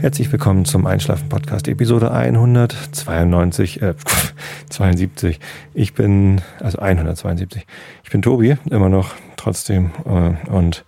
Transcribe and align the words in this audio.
Herzlich 0.00 0.30
willkommen 0.30 0.64
zum 0.64 0.86
Einschlafen 0.86 1.28
Podcast 1.28 1.66
Episode 1.66 2.12
192, 2.12 3.82
äh, 3.82 3.94
72. 4.70 5.40
Ich 5.74 5.92
bin, 5.92 6.40
also 6.60 6.78
172. 6.78 7.66
Ich 8.04 8.10
bin 8.10 8.22
Tobi, 8.22 8.56
immer 8.70 8.88
noch 8.88 9.14
trotzdem, 9.36 9.90
äh, 10.06 10.50
und 10.50 10.84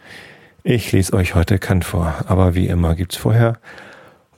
ich 0.62 0.92
lese 0.92 1.12
euch 1.14 1.34
heute 1.34 1.58
Kant 1.58 1.84
vor. 1.84 2.14
Aber 2.28 2.54
wie 2.54 2.68
immer 2.68 2.94
gibt's 2.94 3.16
vorher 3.16 3.58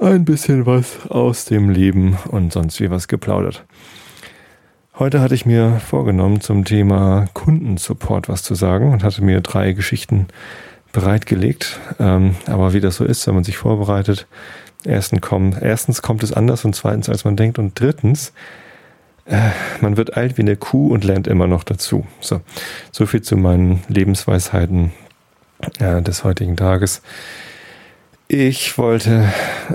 ein 0.00 0.25
bisschen 0.25 0.64
was 0.64 1.07
aus 1.11 1.45
dem 1.45 1.68
Leben 1.68 2.16
und 2.29 2.54
sonst 2.54 2.80
wie 2.80 2.91
was 2.91 3.09
geplaudert. 3.09 3.66
Heute 4.98 5.20
hatte 5.20 5.34
ich 5.34 5.45
mir 5.45 5.80
vorgenommen, 5.80 6.41
zum 6.41 6.64
Thema 6.64 7.27
Kundensupport 7.34 8.30
was 8.30 8.43
zu 8.43 8.54
sagen 8.54 8.91
und 8.91 9.04
hatte 9.04 9.23
mir 9.23 9.43
drei 9.43 9.73
Geschichten 9.73 10.29
bereitgelegt. 10.93 11.81
Ähm, 11.98 12.36
aber 12.46 12.73
wie 12.73 12.81
das 12.81 12.96
so 12.96 13.04
ist, 13.04 13.26
wenn 13.26 13.34
man 13.34 13.45
sich 13.45 13.57
vorbereitet, 13.57 14.26
erstens 14.85 15.21
kommt, 15.21 15.61
erstens 15.61 16.03
kommt 16.03 16.22
es 16.22 16.32
anders 16.32 16.64
und 16.64 16.75
zweitens, 16.75 17.09
als 17.09 17.25
man 17.25 17.36
denkt 17.36 17.59
und 17.59 17.79
drittens, 17.79 18.32
äh, 19.27 19.50
man 19.81 19.96
wird 19.96 20.17
alt 20.17 20.36
wie 20.39 20.43
eine 20.43 20.57
Kuh 20.57 20.93
und 20.93 21.04
lernt 21.04 21.27
immer 21.27 21.46
noch 21.46 21.64
dazu. 21.64 22.07
So, 22.21 22.40
so 22.90 23.07
viel 23.07 23.23
zu 23.23 23.37
meinen 23.37 23.82
Lebensweisheiten 23.89 24.93
äh, 25.79 26.03
des 26.03 26.25
heutigen 26.25 26.57
Tages. 26.57 27.03
Ich 28.29 28.79
wollte 28.79 29.31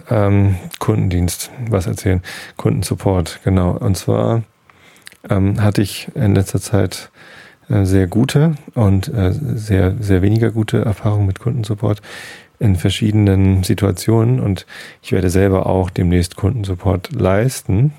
ähm, 0.10 0.56
Kundendienst 0.80 1.52
was 1.70 1.86
erzählen, 1.86 2.24
Kundensupport, 2.58 3.42
genau. 3.44 3.72
Und 3.78 3.96
zwar 3.98 4.44
ähm, 5.30 5.62
hatte 5.62 5.82
ich 5.82 6.08
in 6.16 6.34
letzter 6.34 6.60
Zeit 6.60 7.12
äh, 7.70 7.86
sehr 7.86 8.08
gute 8.08 8.56
und 8.74 9.10
äh, 9.10 9.32
sehr, 9.32 9.96
sehr 10.00 10.22
weniger 10.22 10.52
gute 10.52 10.84
Erfahrungen 10.84 11.28
mit 11.28 11.40
Kundensupport 11.40 12.02
in 12.60 12.76
verschiedenen 12.76 13.64
Situationen 13.64 14.40
und 14.40 14.66
ich 15.02 15.12
werde 15.12 15.30
selber 15.30 15.66
auch 15.68 15.90
demnächst 15.90 16.36
Kundensupport 16.36 17.12
leisten 17.12 17.94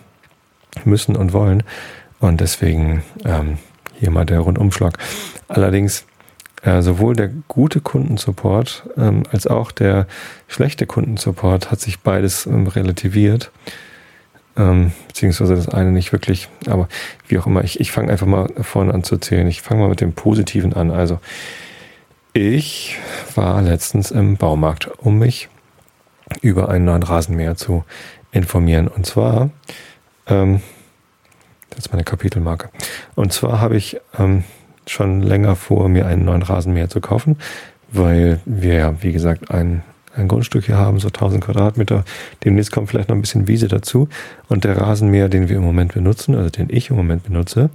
müssen 0.84 1.16
und 1.16 1.32
wollen 1.32 1.62
und 2.20 2.40
deswegen 2.40 3.02
ähm, 3.24 3.58
hier 3.98 4.10
mal 4.10 4.24
der 4.24 4.40
Rundumschlag. 4.40 4.98
Allerdings 5.48 6.06
äh, 6.62 6.82
sowohl 6.82 7.14
der 7.14 7.30
gute 7.46 7.80
Kundensupport 7.80 8.88
ähm, 8.96 9.22
als 9.30 9.46
auch 9.46 9.70
der 9.70 10.06
schlechte 10.48 10.86
Kundensupport 10.86 11.70
hat 11.70 11.80
sich 11.80 12.00
beides 12.00 12.46
ähm, 12.46 12.66
relativiert 12.66 13.52
ähm, 14.58 14.92
beziehungsweise 15.06 15.54
das 15.54 15.68
eine 15.68 15.92
nicht 15.92 16.12
wirklich, 16.12 16.48
aber 16.66 16.88
wie 17.28 17.38
auch 17.38 17.46
immer, 17.46 17.62
ich, 17.62 17.80
ich 17.80 17.92
fange 17.92 18.10
einfach 18.10 18.26
mal 18.26 18.48
vorne 18.60 18.92
an 18.92 19.04
zu 19.04 19.16
zählen. 19.18 19.46
Ich 19.46 19.62
fange 19.62 19.82
mal 19.82 19.88
mit 19.88 20.00
dem 20.00 20.12
Positiven 20.12 20.72
an. 20.72 20.90
Also, 20.90 21.20
ich 22.38 22.98
war 23.34 23.60
letztens 23.62 24.10
im 24.10 24.36
Baumarkt, 24.36 24.88
um 24.98 25.18
mich 25.18 25.48
über 26.40 26.68
einen 26.68 26.84
neuen 26.84 27.02
Rasenmäher 27.02 27.56
zu 27.56 27.84
informieren. 28.30 28.86
Und 28.86 29.06
zwar, 29.06 29.50
ähm, 30.28 30.60
das 31.70 31.80
ist 31.80 31.92
meine 31.92 32.04
Kapitelmarke. 32.04 32.70
Und 33.16 33.32
zwar 33.32 33.60
habe 33.60 33.76
ich 33.76 33.98
ähm, 34.18 34.44
schon 34.86 35.22
länger 35.22 35.56
vor, 35.56 35.88
mir 35.88 36.06
einen 36.06 36.24
neuen 36.24 36.42
Rasenmäher 36.42 36.88
zu 36.88 37.00
kaufen, 37.00 37.38
weil 37.90 38.40
wir 38.44 38.74
ja, 38.74 39.02
wie 39.02 39.12
gesagt, 39.12 39.50
einen 39.50 39.82
ein 40.14 40.26
Grundstück 40.26 40.64
hier 40.64 40.76
haben, 40.76 40.98
so 40.98 41.08
1000 41.08 41.44
Quadratmeter. 41.44 42.04
Demnächst 42.44 42.72
kommt 42.72 42.88
vielleicht 42.88 43.08
noch 43.08 43.14
ein 43.14 43.20
bisschen 43.20 43.46
Wiese 43.46 43.68
dazu. 43.68 44.08
Und 44.48 44.64
der 44.64 44.76
Rasenmäher, 44.76 45.28
den 45.28 45.48
wir 45.48 45.56
im 45.56 45.62
Moment 45.62 45.94
benutzen, 45.94 46.34
also 46.34 46.50
den 46.50 46.68
ich 46.70 46.90
im 46.90 46.96
Moment 46.96 47.22
benutze, 47.22 47.70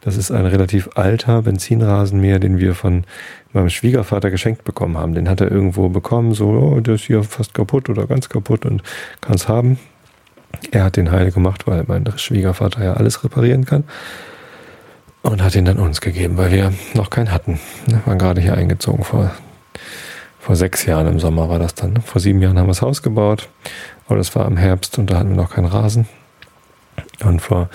das 0.00 0.16
ist 0.16 0.30
ein 0.30 0.46
relativ 0.46 0.90
alter 0.94 1.42
Benzinrasenmäher, 1.42 2.38
den 2.38 2.58
wir 2.58 2.74
von 2.74 3.04
meinem 3.52 3.70
Schwiegervater 3.70 4.30
geschenkt 4.30 4.64
bekommen 4.64 4.96
haben. 4.96 5.14
Den 5.14 5.28
hat 5.28 5.40
er 5.40 5.50
irgendwo 5.50 5.88
bekommen, 5.88 6.34
so, 6.34 6.48
oh, 6.48 6.80
der 6.80 6.94
ist 6.94 7.04
hier 7.04 7.22
fast 7.22 7.54
kaputt 7.54 7.88
oder 7.88 8.06
ganz 8.06 8.28
kaputt 8.28 8.64
und 8.64 8.82
kann 9.20 9.34
es 9.34 9.48
haben. 9.48 9.78
Er 10.70 10.84
hat 10.84 10.96
den 10.96 11.10
heile 11.10 11.32
gemacht, 11.32 11.66
weil 11.66 11.84
mein 11.86 12.04
Schwiegervater 12.16 12.82
ja 12.82 12.94
alles 12.94 13.22
reparieren 13.24 13.64
kann. 13.64 13.84
Und 15.22 15.42
hat 15.42 15.54
ihn 15.54 15.66
dann 15.66 15.78
uns 15.78 16.00
gegeben, 16.00 16.38
weil 16.38 16.50
wir 16.50 16.72
noch 16.94 17.10
keinen 17.10 17.30
hatten. 17.30 17.60
Wir 17.86 18.00
waren 18.06 18.18
gerade 18.18 18.40
hier 18.40 18.54
eingezogen 18.54 19.04
vor 19.04 19.30
vor 20.40 20.56
sechs 20.56 20.86
Jahren 20.86 21.06
im 21.06 21.20
Sommer 21.20 21.48
war 21.50 21.58
das 21.58 21.74
dann. 21.74 22.00
Vor 22.00 22.20
sieben 22.20 22.40
Jahren 22.40 22.58
haben 22.58 22.66
wir 22.66 22.72
das 22.72 22.82
Haus 22.82 23.02
gebaut, 23.02 23.48
aber 24.08 24.16
das 24.16 24.34
war 24.34 24.46
im 24.46 24.56
Herbst 24.56 24.98
und 24.98 25.10
da 25.10 25.18
hatten 25.18 25.30
wir 25.30 25.36
noch 25.36 25.50
keinen 25.50 25.66
Rasen. 25.66 26.08
Und 27.22 27.40
vor, 27.40 27.68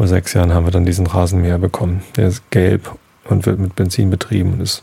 vor 0.00 0.08
sechs 0.08 0.32
Jahren 0.32 0.54
haben 0.54 0.64
wir 0.64 0.70
dann 0.70 0.86
diesen 0.86 1.06
Rasenmäher 1.06 1.58
bekommen. 1.58 2.02
Der 2.16 2.28
ist 2.28 2.50
gelb 2.50 2.90
und 3.24 3.44
wird 3.44 3.58
mit 3.58 3.76
Benzin 3.76 4.08
betrieben 4.08 4.54
und 4.54 4.62
ist, 4.62 4.82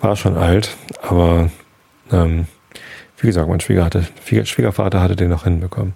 war 0.00 0.16
schon 0.16 0.36
alt, 0.36 0.76
aber 1.00 1.48
ähm, 2.10 2.46
wie 3.18 3.28
gesagt, 3.28 3.48
mein 3.48 3.60
Schwieger 3.60 3.84
hatte, 3.84 4.08
Schwiegervater 4.24 5.00
hatte 5.00 5.14
den 5.14 5.30
noch 5.30 5.44
hinbekommen. 5.44 5.92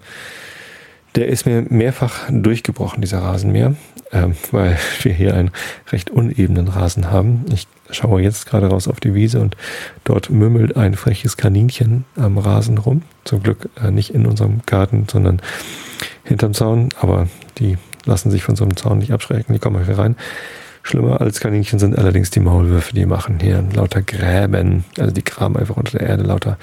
Der 1.16 1.26
ist 1.26 1.44
mir 1.44 1.62
mehrfach 1.62 2.30
durchgebrochen, 2.30 3.00
dieser 3.00 3.18
Rasenmäher, 3.18 3.74
ähm, 4.12 4.36
weil 4.52 4.78
wir 5.02 5.12
hier 5.12 5.34
einen 5.34 5.50
recht 5.90 6.08
unebenen 6.10 6.68
Rasen 6.68 7.10
haben. 7.10 7.44
Ich 7.52 7.66
schaue 7.90 8.22
jetzt 8.22 8.46
gerade 8.46 8.68
raus 8.68 8.86
auf 8.86 9.00
die 9.00 9.14
Wiese 9.14 9.40
und 9.40 9.56
dort 10.04 10.30
mümmelt 10.30 10.76
ein 10.76 10.94
freches 10.94 11.36
Kaninchen 11.36 12.04
am 12.14 12.38
Rasen 12.38 12.78
rum. 12.78 13.02
Zum 13.24 13.42
Glück 13.42 13.70
äh, 13.82 13.90
nicht 13.90 14.14
in 14.14 14.24
unserem 14.24 14.60
Garten, 14.66 15.08
sondern 15.10 15.42
hinterm 16.22 16.54
Zaun. 16.54 16.90
Aber 17.00 17.26
die 17.58 17.76
lassen 18.04 18.30
sich 18.30 18.44
von 18.44 18.56
so 18.56 18.64
einem 18.64 18.76
Zaun 18.76 18.98
nicht 18.98 19.12
abschrecken, 19.12 19.52
die 19.52 19.58
kommen 19.58 19.84
hier 19.84 19.98
rein. 19.98 20.16
Schlimmer 20.82 21.20
als 21.20 21.40
Kaninchen 21.40 21.78
sind 21.78 21.98
allerdings 21.98 22.30
die 22.30 22.40
Maulwürfe, 22.40 22.94
die 22.94 23.06
machen 23.06 23.38
hier 23.40 23.64
lauter 23.74 24.02
Gräben. 24.02 24.84
Also 24.98 25.12
die 25.12 25.24
graben 25.24 25.56
einfach 25.56 25.76
unter 25.76 25.98
der 25.98 26.08
Erde 26.08 26.24
lauter 26.24 26.58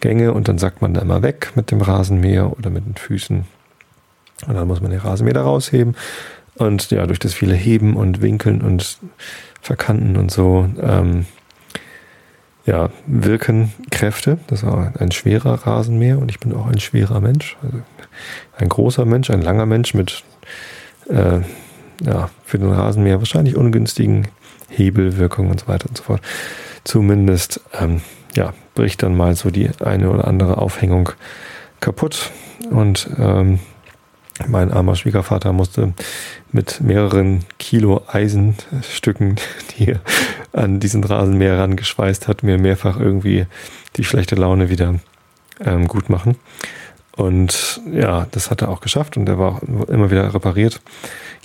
Gänge 0.00 0.32
und 0.34 0.48
dann 0.48 0.58
sagt 0.58 0.82
man 0.82 0.92
da 0.92 1.00
immer 1.00 1.22
weg 1.22 1.52
mit 1.54 1.70
dem 1.70 1.80
Rasenmäher 1.80 2.52
oder 2.52 2.68
mit 2.68 2.84
den 2.84 2.96
Füßen 2.96 3.46
und 4.46 4.54
dann 4.54 4.68
muss 4.68 4.80
man 4.80 4.90
den 4.90 5.00
Rasenmäher 5.00 5.34
da 5.34 5.42
rausheben. 5.42 5.94
Und 6.56 6.90
ja, 6.90 7.06
durch 7.06 7.18
das 7.18 7.34
viele 7.34 7.54
Heben 7.54 7.96
und 7.96 8.20
Winkeln 8.20 8.62
und 8.62 8.98
Verkanten 9.60 10.16
und 10.16 10.30
so, 10.30 10.68
ähm, 10.80 11.26
ja, 12.66 12.90
wirken 13.06 13.72
Kräfte. 13.90 14.38
Das 14.46 14.64
war 14.64 14.92
ein 14.98 15.10
schwerer 15.10 15.66
Rasenmäher 15.66 16.18
und 16.18 16.30
ich 16.30 16.40
bin 16.40 16.54
auch 16.54 16.66
ein 16.66 16.80
schwerer 16.80 17.20
Mensch. 17.20 17.56
Also 17.62 17.78
ein 18.56 18.68
großer 18.68 19.04
Mensch, 19.04 19.30
ein 19.30 19.42
langer 19.42 19.66
Mensch 19.66 19.94
mit, 19.94 20.22
äh, 21.08 21.40
ja, 22.04 22.30
für 22.44 22.58
den 22.58 22.70
Rasenmäher 22.70 23.18
wahrscheinlich 23.18 23.56
ungünstigen 23.56 24.28
Hebelwirkungen 24.68 25.50
und 25.50 25.60
so 25.60 25.68
weiter 25.68 25.88
und 25.88 25.96
so 25.96 26.04
fort. 26.04 26.20
Zumindest, 26.84 27.60
ähm, 27.78 28.02
ja, 28.34 28.52
bricht 28.74 29.02
dann 29.02 29.16
mal 29.16 29.36
so 29.36 29.50
die 29.50 29.70
eine 29.80 30.10
oder 30.10 30.26
andere 30.26 30.58
Aufhängung 30.58 31.10
kaputt 31.80 32.30
und 32.70 33.08
ähm, 33.18 33.60
mein 34.48 34.72
armer 34.72 34.96
Schwiegervater 34.96 35.52
musste 35.52 35.92
mit 36.50 36.80
mehreren 36.80 37.44
Kilo 37.58 38.02
Eisenstücken, 38.08 39.36
die 39.78 39.92
er 39.92 40.00
an 40.52 40.80
diesen 40.80 41.04
Rasenmäher 41.04 41.58
rangeschweißt 41.58 42.26
hat, 42.26 42.42
mir 42.42 42.58
mehrfach 42.58 42.98
irgendwie 42.98 43.46
die 43.96 44.04
schlechte 44.04 44.34
Laune 44.34 44.70
wieder 44.70 44.96
ähm, 45.60 45.86
gut 45.86 46.08
machen. 46.08 46.36
Und 47.16 47.80
ja, 47.92 48.26
das 48.32 48.50
hat 48.50 48.62
er 48.62 48.68
auch 48.70 48.80
geschafft 48.80 49.16
und 49.16 49.28
er 49.28 49.38
war 49.38 49.56
auch 49.56 49.88
immer 49.88 50.10
wieder 50.10 50.34
repariert. 50.34 50.80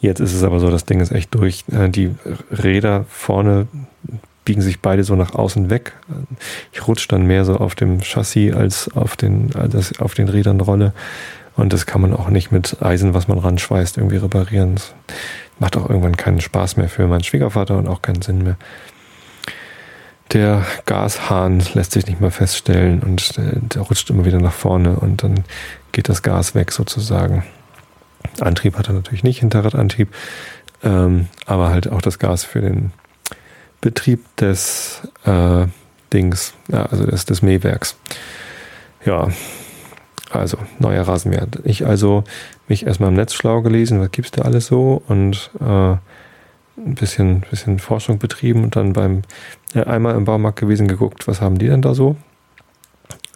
Jetzt 0.02 0.19
ist 0.19 0.34
es 0.34 0.44
aber 0.44 0.59
so, 0.59 0.72
das 0.72 0.85
Ding 0.85 1.00
ist 1.00 1.12
echt 1.12 1.34
durch. 1.35 1.66
Äh, 1.72 1.90
die 1.90 2.16
Räder 2.52 3.06
vorne 3.09 3.68
biegen 4.46 4.62
sich 4.62 4.79
beide 4.79 5.03
so 5.03 5.16
nach 5.16 5.35
außen 5.35 5.69
weg. 5.69 5.94
Ich 6.72 6.88
rutsche 6.88 7.08
dann 7.08 7.28
mehr 7.28 7.46
so 7.46 7.58
auf 7.58 7.75
dem 7.75 8.02
Chassis 8.02 8.56
als 8.56 8.90
auf 8.96 9.16
den, 9.16 9.56
als 9.56 10.00
auf 10.00 10.16
den 10.16 10.28
Rädern 10.28 10.59
rolle. 10.59 10.94
Und 11.56 11.72
das 11.72 11.85
kann 11.85 12.02
man 12.02 12.13
auch 12.13 12.29
nicht 12.29 12.52
mit 12.52 12.81
Eisen, 12.81 13.13
was 13.13 13.28
man 13.28 13.38
ranschweißt, 13.38 13.97
irgendwie 13.97 14.18
reparieren. 14.18 14.75
Das 14.75 14.94
macht 15.59 15.78
auch 15.78 15.88
irgendwann 15.90 16.18
keinen 16.18 16.41
Spaß 16.41 16.78
mehr 16.78 16.90
für 16.90 17.06
meinen 17.06 17.24
Schwiegervater 17.24 17.78
und 17.78 17.88
auch 17.88 18.02
keinen 18.02 18.22
Sinn 18.24 18.44
mehr. 18.44 18.58
Der 20.31 20.66
Gashahn 20.85 21.64
lässt 21.73 21.93
sich 21.93 22.05
nicht 22.05 22.22
mehr 22.22 22.31
feststellen 22.31 23.02
und 23.02 23.34
der 23.37 23.81
rutscht 23.81 24.09
immer 24.09 24.26
wieder 24.26 24.40
nach 24.40 24.53
vorne 24.53 24.96
und 24.96 25.23
dann 25.23 25.43
geht 25.91 26.08
das 26.08 26.22
Gas 26.22 26.53
weg 26.53 26.72
sozusagen. 26.72 27.43
Antrieb 28.40 28.78
hat 28.78 28.90
er 28.90 28.93
natürlich 28.93 29.23
nicht, 29.23 29.40
Hinterradantrieb, 29.40 30.14
ähm, 30.84 31.28
aber 31.46 31.70
halt 31.70 31.91
auch 31.91 32.02
das 32.02 32.20
Gas 32.20 32.43
für 32.43 32.61
den 32.61 32.91
Betrieb 33.81 34.23
des 34.37 35.02
äh, 35.26 35.66
Dings, 36.14 36.53
ja, 36.67 36.85
also 36.85 37.05
des, 37.05 37.26
des 37.26 37.41
Mähwerks. 37.41 37.97
Ja, 39.05 39.29
also, 40.31 40.58
neuer 40.78 41.08
Rasenmäher. 41.08 41.47
Ich 41.64 41.87
also 41.87 42.23
mich 42.67 42.85
erstmal 42.85 43.09
im 43.09 43.16
Netz 43.16 43.34
schlau 43.34 43.61
gelesen, 43.61 43.99
was 43.99 44.11
gibt's 44.11 44.31
da 44.31 44.43
alles 44.43 44.67
so 44.67 45.02
und 45.08 45.49
äh, 45.59 45.96
ein 46.85 46.96
bisschen, 46.96 47.41
bisschen 47.49 47.79
Forschung 47.79 48.20
betrieben 48.20 48.64
und 48.64 48.76
dann 48.76 48.93
beim 48.93 49.22
äh, 49.73 49.84
einmal 49.84 50.16
im 50.16 50.26
Baumarkt 50.26 50.59
gewesen 50.59 50.87
geguckt, 50.87 51.28
was 51.28 51.41
haben 51.41 51.58
die 51.58 51.67
denn 51.67 51.81
da 51.81 51.93
so? 51.93 52.16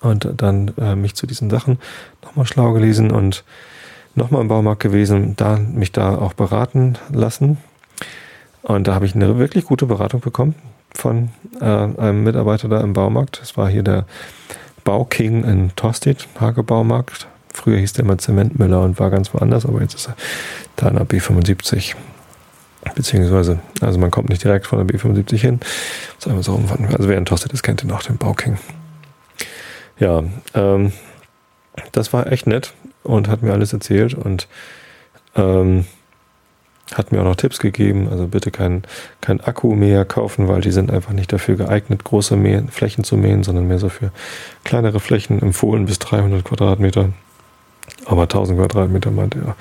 Und 0.01 0.27
dann 0.37 0.73
äh, 0.77 0.95
mich 0.95 1.15
zu 1.15 1.27
diesen 1.27 1.49
Sachen 1.49 1.79
nochmal 2.21 2.45
schlau 2.45 2.73
gelesen 2.73 3.11
und 3.11 3.43
nochmal 4.15 4.41
im 4.41 4.47
Baumarkt 4.47 4.81
gewesen, 4.81 5.35
da 5.37 5.57
mich 5.57 5.91
da 5.91 6.17
auch 6.17 6.33
beraten 6.33 6.97
lassen. 7.11 7.57
Und 8.61 8.87
da 8.87 8.95
habe 8.95 9.05
ich 9.05 9.15
eine 9.15 9.37
wirklich 9.37 9.65
gute 9.65 9.85
Beratung 9.85 10.21
bekommen 10.21 10.55
von 10.93 11.29
äh, 11.59 11.65
einem 11.65 12.23
Mitarbeiter 12.23 12.67
da 12.67 12.81
im 12.81 12.93
Baumarkt. 12.93 13.41
Das 13.41 13.57
war 13.57 13.69
hier 13.69 13.83
der 13.83 14.05
Bauking 14.83 15.43
in 15.43 15.75
Tostedt, 15.75 16.27
Hagebaumarkt. 16.39 17.27
Früher 17.53 17.77
hieß 17.77 17.93
der 17.93 18.05
immer 18.05 18.17
Zementmüller 18.17 18.81
und 18.81 18.99
war 18.99 19.09
ganz 19.09 19.33
woanders, 19.33 19.65
aber 19.65 19.81
jetzt 19.81 19.95
ist 19.95 20.09
er 20.09 20.15
da 20.75 20.89
in 20.89 20.95
der 20.95 21.07
B75. 21.07 21.95
Beziehungsweise, 22.95 23.59
also 23.81 23.97
man 23.99 24.11
kommt 24.11 24.29
nicht 24.29 24.43
direkt 24.43 24.67
von 24.67 24.85
der 24.85 24.99
B75 24.99 25.37
hin. 25.37 25.59
Also 26.25 26.59
wer 27.07 27.17
in 27.17 27.25
Tostedt 27.25 27.53
ist, 27.53 27.63
kennt 27.63 27.81
den 27.81 27.91
auch, 27.91 28.03
den 28.03 28.17
Bauking. 28.17 28.57
Ja, 29.99 30.23
ähm, 30.53 30.91
das 31.91 32.13
war 32.13 32.31
echt 32.31 32.47
nett 32.47 32.73
und 33.03 33.27
hat 33.27 33.41
mir 33.41 33.53
alles 33.53 33.73
erzählt 33.73 34.13
und 34.13 34.47
ähm, 35.35 35.85
hat 36.93 37.11
mir 37.11 37.21
auch 37.21 37.25
noch 37.25 37.35
Tipps 37.35 37.59
gegeben. 37.59 38.07
Also 38.09 38.27
bitte 38.27 38.51
kein, 38.51 38.83
kein 39.21 39.41
Akku 39.41 39.75
mehr 39.75 40.05
kaufen, 40.05 40.47
weil 40.47 40.61
die 40.61 40.71
sind 40.71 40.91
einfach 40.91 41.13
nicht 41.13 41.31
dafür 41.31 41.55
geeignet, 41.55 42.03
große 42.03 42.35
Mähen, 42.35 42.69
Flächen 42.69 43.03
zu 43.03 43.17
mähen, 43.17 43.43
sondern 43.43 43.67
mehr 43.67 43.79
so 43.79 43.89
für 43.89 44.11
kleinere 44.63 44.99
Flächen, 44.99 45.41
empfohlen 45.41 45.85
bis 45.85 45.99
300 45.99 46.43
Quadratmeter. 46.43 47.09
Aber 48.05 48.23
1000 48.23 48.59
Quadratmeter 48.59 49.11
meinte 49.11 49.39
er, 49.39 49.55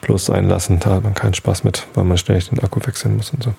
bloß 0.00 0.26
sein 0.26 0.48
lassen, 0.48 0.80
da 0.80 0.96
hat 0.96 1.04
man 1.04 1.14
keinen 1.14 1.34
Spaß 1.34 1.64
mit, 1.64 1.86
weil 1.94 2.04
man 2.04 2.18
ständig 2.18 2.48
den 2.48 2.60
Akku 2.60 2.80
wechseln 2.86 3.16
muss 3.16 3.30
und 3.30 3.42
so. 3.42 3.54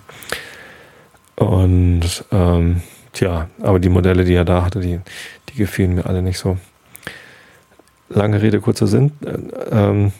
Und 1.35 2.25
ähm, 2.31 2.81
tja, 3.13 3.47
aber 3.61 3.79
die 3.79 3.89
Modelle, 3.89 4.23
die 4.23 4.33
er 4.33 4.45
da 4.45 4.63
hatte, 4.63 4.79
die, 4.79 4.99
die 5.49 5.55
gefielen 5.55 5.95
mir 5.95 6.05
alle 6.05 6.21
nicht 6.21 6.37
so. 6.37 6.57
Lange 8.09 8.41
Rede, 8.41 8.59
kurzer 8.59 8.87
Sinn. 8.87 9.11
Äh, 9.25 9.75
ähm, 9.75 10.11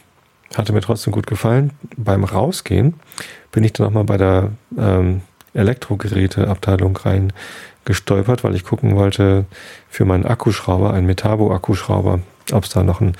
hatte 0.56 0.73
mir 0.73 0.81
trotzdem 0.81 1.13
gut 1.13 1.27
gefallen. 1.27 1.71
Beim 1.95 2.24
Rausgehen 2.24 2.95
bin 3.51 3.63
ich 3.63 3.74
dann 3.74 3.85
nochmal 3.85 4.03
bei 4.03 4.17
der 4.17 4.51
ähm, 4.77 5.21
Elektrogeräteabteilung 5.53 6.95
rein 6.97 7.33
gestolpert, 7.85 8.44
weil 8.44 8.56
ich 8.56 8.63
gucken 8.63 8.95
wollte 8.95 9.45
für 9.89 10.06
meinen 10.06 10.25
Akkuschrauber, 10.25 10.94
einen 10.94 11.07
Metabo-Akkuschrauber, 11.07 12.19
ob 12.51 12.63
es 12.63 12.69
da 12.69 12.83
noch 12.83 13.01
einen 13.01 13.15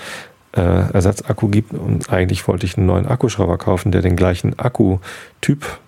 äh, 0.54 0.62
Ersatzakku 0.94 1.48
gibt. 1.48 1.74
Und 1.74 2.12
eigentlich 2.12 2.48
wollte 2.48 2.66
ich 2.66 2.78
einen 2.78 2.88
neuen 2.88 3.08
Akkuschrauber 3.08 3.58
kaufen, 3.58 3.92
der 3.92 4.02
den 4.02 4.16
gleichen 4.16 4.58
Akkutyp 4.60 5.80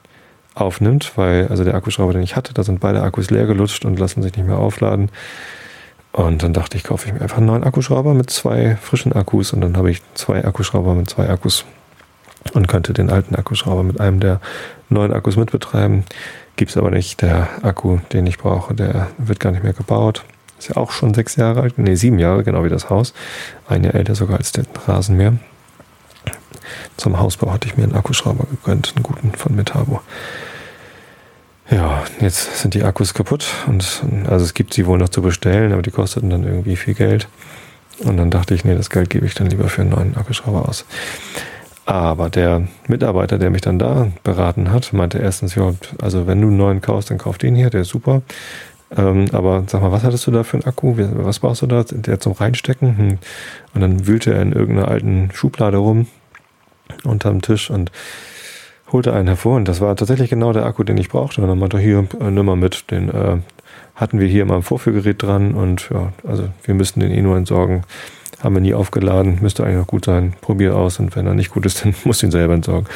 aufnimmt, 0.55 1.13
weil 1.15 1.47
also 1.47 1.63
der 1.63 1.75
Akkuschrauber, 1.75 2.13
den 2.13 2.23
ich 2.23 2.35
hatte, 2.35 2.53
da 2.53 2.63
sind 2.63 2.79
beide 2.79 3.01
Akkus 3.01 3.31
leer 3.31 3.45
gelutscht 3.45 3.85
und 3.85 3.99
lassen 3.99 4.21
sich 4.21 4.35
nicht 4.35 4.47
mehr 4.47 4.59
aufladen. 4.59 5.09
Und 6.11 6.43
dann 6.43 6.53
dachte 6.53 6.77
ich, 6.77 6.83
kaufe 6.83 7.07
ich 7.07 7.13
mir 7.13 7.21
einfach 7.21 7.37
einen 7.37 7.47
neuen 7.47 7.63
Akkuschrauber 7.63 8.13
mit 8.13 8.29
zwei 8.29 8.75
frischen 8.75 9.13
Akkus 9.13 9.51
und 9.51 9.61
dann 9.61 9.75
habe 9.77 9.89
ich 9.89 10.01
zwei 10.13 10.45
Akkuschrauber 10.45 10.93
mit 10.93 11.09
zwei 11.09 11.27
Akkus 11.27 11.65
und 12.53 12.67
könnte 12.67 12.93
den 12.93 13.09
alten 13.09 13.35
Akkuschrauber 13.35 13.81
mit 13.81 13.99
einem 13.99 14.19
der 14.19 14.39
neuen 14.89 15.11
Akkus 15.11 15.37
mitbetreiben. 15.37 16.03
Gibt 16.55 16.69
es 16.69 16.77
aber 16.77 16.91
nicht. 16.91 17.21
Der 17.23 17.49
Akku, 17.63 17.97
den 18.11 18.27
ich 18.27 18.37
brauche, 18.37 18.75
der 18.75 19.07
wird 19.17 19.39
gar 19.39 19.51
nicht 19.51 19.63
mehr 19.63 19.73
gebaut. 19.73 20.23
Ist 20.63 20.69
ja 20.69 20.77
auch 20.77 20.91
schon 20.91 21.13
sechs 21.13 21.35
Jahre 21.35 21.59
alt, 21.59 21.77
nee, 21.77 21.95
sieben 21.95 22.19
Jahre, 22.19 22.45
genau 22.45 22.63
wie 22.63 22.69
das 22.69 22.89
Haus. 22.89 23.13
Ein 23.67 23.83
Jahr 23.83 23.95
älter 23.95 24.15
sogar 24.15 24.37
als 24.37 24.53
der 24.53 24.63
Rasenmäher. 24.87 25.33
Zum 26.95 27.19
Hausbau 27.19 27.51
hatte 27.51 27.67
ich 27.67 27.75
mir 27.75 27.83
einen 27.83 27.95
Akkuschrauber 27.95 28.45
gegönnt, 28.49 28.93
einen 28.95 29.03
guten 29.03 29.33
von 29.33 29.57
Metabo. 29.57 29.99
Ja, 31.69 32.05
jetzt 32.21 32.61
sind 32.61 32.75
die 32.75 32.83
Akkus 32.83 33.13
kaputt 33.13 33.45
und 33.67 34.03
also 34.29 34.45
es 34.45 34.53
gibt 34.53 34.73
sie 34.73 34.85
wohl 34.85 34.97
noch 34.97 35.09
zu 35.09 35.21
bestellen, 35.21 35.73
aber 35.73 35.81
die 35.81 35.91
kosteten 35.91 36.29
dann 36.29 36.45
irgendwie 36.45 36.77
viel 36.77 36.93
Geld. 36.93 37.27
Und 37.99 38.15
dann 38.15 38.31
dachte 38.31 38.55
ich, 38.55 38.63
nee, 38.63 38.75
das 38.75 38.89
Geld 38.89 39.09
gebe 39.09 39.25
ich 39.25 39.33
dann 39.33 39.47
lieber 39.47 39.67
für 39.67 39.81
einen 39.81 39.89
neuen 39.89 40.15
Akkuschrauber 40.15 40.69
aus. 40.69 40.85
Aber 41.85 42.29
der 42.29 42.69
Mitarbeiter, 42.87 43.37
der 43.37 43.49
mich 43.49 43.61
dann 43.61 43.79
da 43.79 44.07
beraten 44.23 44.71
hat, 44.71 44.93
meinte 44.93 45.17
erstens, 45.17 45.55
ja, 45.55 45.73
also 46.01 46.25
wenn 46.25 46.39
du 46.39 46.47
einen 46.47 46.55
neuen 46.55 46.79
kaufst, 46.79 47.09
dann 47.09 47.17
kauf 47.17 47.37
den 47.37 47.53
hier, 47.53 47.69
der 47.69 47.81
ist 47.81 47.89
super. 47.89 48.21
Ähm, 48.95 49.25
aber 49.31 49.63
sag 49.67 49.81
mal, 49.81 49.91
was 49.91 50.03
hattest 50.03 50.27
du 50.27 50.31
da 50.31 50.43
für 50.43 50.57
einen 50.57 50.65
Akku? 50.65 50.95
Was 50.97 51.39
brauchst 51.39 51.61
du 51.61 51.67
da? 51.67 51.83
Der 51.83 52.19
zum 52.19 52.33
Reinstecken? 52.33 52.97
Hm. 52.97 53.17
Und 53.73 53.81
dann 53.81 54.07
wühlte 54.07 54.33
er 54.33 54.41
in 54.41 54.53
irgendeiner 54.53 54.87
alten 54.87 55.29
Schublade 55.33 55.77
rum 55.77 56.07
unterm 57.03 57.41
Tisch 57.41 57.69
und 57.69 57.91
holte 58.91 59.13
einen 59.13 59.27
hervor 59.27 59.55
und 59.55 59.67
das 59.67 59.81
war 59.81 59.95
tatsächlich 59.95 60.29
genau 60.29 60.53
der 60.53 60.65
Akku, 60.65 60.83
den 60.83 60.97
ich 60.97 61.09
brauchte. 61.09 61.41
Und 61.41 61.47
dann 61.47 61.57
meinte 61.57 61.77
er, 61.77 61.83
hier, 61.83 62.07
äh, 62.19 62.31
nimm 62.31 62.45
mal 62.45 62.55
mit, 62.55 62.91
den 62.91 63.09
äh, 63.09 63.37
hatten 63.95 64.19
wir 64.19 64.27
hier 64.27 64.43
immer 64.43 64.55
im 64.55 64.63
Vorführgerät 64.63 65.21
dran 65.21 65.53
und 65.53 65.89
ja, 65.91 66.13
also 66.27 66.49
wir 66.63 66.73
müssten 66.75 66.99
den 66.99 67.11
eh 67.11 67.21
nur 67.21 67.37
entsorgen. 67.37 67.83
Haben 68.39 68.55
wir 68.55 68.61
nie 68.61 68.73
aufgeladen, 68.73 69.39
müsste 69.41 69.63
eigentlich 69.63 69.77
noch 69.77 69.87
gut 69.87 70.05
sein. 70.05 70.33
Probier 70.41 70.75
aus 70.75 70.99
und 70.99 71.15
wenn 71.15 71.25
er 71.25 71.33
nicht 71.33 71.51
gut 71.51 71.65
ist, 71.65 71.83
dann 71.85 71.95
muss 72.03 72.21
ihn 72.23 72.31
selber 72.31 72.53
entsorgen. 72.53 72.87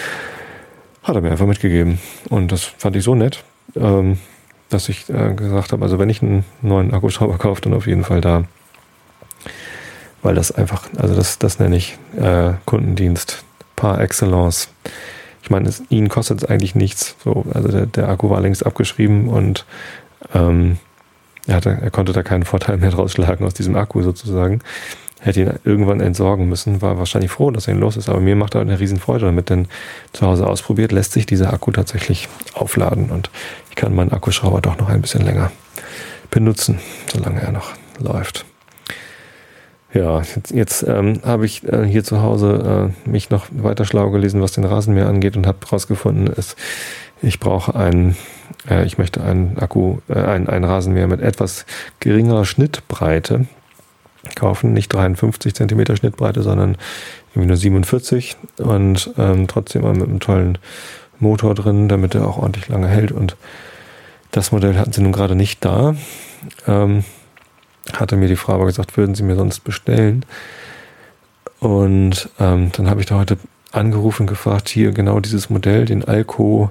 Hat 1.04 1.16
er 1.16 1.22
mir 1.22 1.32
einfach 1.32 1.48
mitgegeben. 1.48 2.00
Und 2.30 2.52
das 2.52 2.64
fand 2.64 2.96
ich 2.96 3.04
so 3.04 3.16
nett, 3.16 3.44
ähm, 3.76 4.20
dass 4.70 4.90
ich 4.90 5.10
äh, 5.10 5.34
gesagt 5.34 5.72
habe, 5.72 5.84
also 5.84 6.00
wenn 6.00 6.10
ich 6.10 6.22
einen 6.22 6.46
neuen 6.62 6.94
Akkuschrauber 6.94 7.38
kaufe, 7.40 7.62
dann 7.62 7.74
auf 7.74 7.88
jeden 7.88 8.04
Fall 8.04 8.22
da. 8.22 8.44
Weil 10.24 10.36
das 10.36 10.52
einfach, 10.52 10.88
also 10.98 11.16
das, 11.16 11.40
das 11.40 11.60
nenne 11.60 11.78
ich 11.78 11.98
äh, 12.20 12.54
Kundendienst 12.66 13.44
par 13.76 14.02
excellence 14.02 14.70
ich 15.48 15.52
meine, 15.52 15.70
es, 15.70 15.82
ihn 15.88 16.10
kostet 16.10 16.44
es 16.44 16.50
eigentlich 16.50 16.76
nichts. 16.76 17.16
So, 17.24 17.46
also 17.54 17.70
der, 17.70 17.86
der 17.86 18.10
Akku 18.10 18.30
war 18.30 18.42
längst 18.42 18.66
abgeschrieben 18.66 19.30
und 19.30 19.66
ähm, 20.34 20.78
er, 21.46 21.56
hatte, 21.56 21.70
er 21.70 21.90
konnte 21.90 22.12
da 22.12 22.22
keinen 22.22 22.44
Vorteil 22.44 22.76
mehr 22.76 22.90
draus 22.92 23.14
schlagen 23.14 23.46
aus 23.46 23.54
diesem 23.54 23.78
Akku 23.78 24.02
sozusagen. 24.02 24.60
Hätte 25.28 25.42
ihn 25.42 25.52
irgendwann 25.66 26.00
entsorgen 26.00 26.48
müssen, 26.48 26.82
war 26.82 26.98
wahrscheinlich 26.98 27.32
froh, 27.32 27.52
dass 27.52 27.68
er 27.68 27.74
ihn 27.74 27.82
los 27.82 27.98
ist. 27.98 28.08
Aber 28.08 28.22
mir 28.22 28.38
macht 28.38 28.56
er 28.56 28.62
eine 28.62 28.80
Riesenfreude 28.80 29.26
damit, 29.26 29.50
denn 29.50 29.68
zu 30.14 30.26
Hause 30.26 30.48
ausprobiert, 30.48 30.94
lässt 30.94 31.12
sich 31.12 31.26
dieser 31.26 31.52
Akku 31.52 31.70
tatsächlich 31.72 32.30
aufladen 32.54 33.10
und 33.10 33.30
ich 33.70 33.76
kann 33.76 33.94
meinen 33.94 34.14
Akkuschrauber 34.14 34.62
doch 34.62 34.78
noch 34.78 34.88
ein 34.88 35.02
bisschen 35.02 35.26
länger 35.26 35.52
benutzen, 36.32 36.80
solange 37.12 37.42
er 37.42 37.52
noch 37.52 37.74
läuft. 38.00 38.46
Ja, 39.94 40.22
jetzt, 40.22 40.52
jetzt 40.52 40.84
ähm, 40.84 41.20
habe 41.26 41.46
ich 41.46 41.62
äh, 41.68 41.84
hier 41.84 42.06
zu 42.06 42.22
Hause 42.22 42.94
äh, 43.06 43.10
mich 43.10 43.30
noch 43.30 43.48
weiter 43.52 43.84
schlau 43.84 44.10
gelesen, 44.12 44.42
was 44.42 44.54
den 44.54 44.64
Rasenmäher 44.64 45.10
angeht 45.10 45.36
und 45.36 45.46
habe 45.46 45.58
herausgefunden, 45.66 46.34
ich 47.22 47.42
brauche 47.42 47.76
einen, 47.76 48.16
äh, 48.70 48.86
ich 48.86 48.98
möchte 48.98 49.22
einen 49.22 49.58
Akku, 49.58 49.98
äh, 50.08 50.14
einen, 50.14 50.48
einen 50.48 50.64
Rasenmäher 50.64 51.08
mit 51.08 51.20
etwas 51.20 51.66
geringerer 52.00 52.46
Schnittbreite 52.46 53.46
kaufen, 54.36 54.74
nicht 54.74 54.94
53 54.94 55.54
Zentimeter 55.54 55.96
Schnittbreite, 55.96 56.42
sondern 56.42 56.78
irgendwie 57.32 57.48
nur 57.48 57.58
47 57.58 58.38
und 58.58 59.12
ähm, 59.18 59.48
trotzdem 59.48 59.84
mal 59.84 59.94
mit 59.94 60.08
einem 60.08 60.20
tollen 60.20 60.58
Motor 61.20 61.56
drin, 61.56 61.88
damit 61.88 62.16
er 62.16 62.28
auch 62.28 62.38
ordentlich 62.38 62.68
lange 62.68 62.88
hält 62.88 63.12
und 63.12 63.36
das 64.32 64.52
Modell 64.52 64.78
hatten 64.78 64.92
sie 64.92 65.02
nun 65.02 65.14
gerade 65.14 65.36
nicht 65.36 65.64
da. 65.64 65.96
Ähm, 66.68 67.04
hatte 67.94 68.18
mir 68.18 68.28
die 68.28 68.36
Frau 68.36 68.54
aber 68.54 68.66
gesagt, 68.66 68.98
würden 68.98 69.16
Sie 69.16 69.24
mir 69.24 69.36
sonst 69.36 69.62
bestellen. 69.62 70.26
Und 71.60 72.30
ähm, 72.40 72.72
dann 72.74 72.90
habe 72.90 73.00
ich 73.00 73.08
da 73.08 73.18
heute 73.18 73.38
angerufen 73.72 74.28
gefragt, 74.28 74.70
hier 74.70 74.92
genau 74.92 75.20
dieses 75.20 75.50
Modell, 75.50 75.86
den 75.86 76.04
Alco 76.04 76.70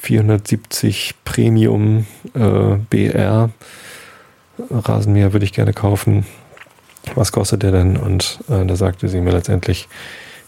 470 0.00 1.14
Premium 1.24 2.06
äh, 2.34 2.76
BR 2.88 3.50
Rasenmäher 4.70 5.32
würde 5.32 5.44
ich 5.44 5.52
gerne 5.52 5.72
kaufen. 5.72 6.26
Was 7.14 7.32
kostet 7.32 7.62
der 7.62 7.72
denn? 7.72 7.96
Und 7.96 8.40
äh, 8.48 8.64
da 8.64 8.76
sagte 8.76 9.08
sie 9.08 9.20
mir 9.20 9.32
letztendlich, 9.32 9.88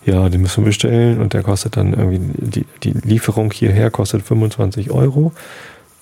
ja, 0.05 0.29
den 0.29 0.43
müssen 0.43 0.65
wir 0.65 0.69
bestellen 0.69 1.21
und 1.21 1.33
der 1.33 1.43
kostet 1.43 1.77
dann 1.77 1.95
irgendwie, 1.95 2.21
die, 2.21 2.67
die 2.83 2.93
Lieferung 2.93 3.53
hierher 3.53 3.91
kostet 3.91 4.23
25 4.23 4.91
Euro 4.91 5.33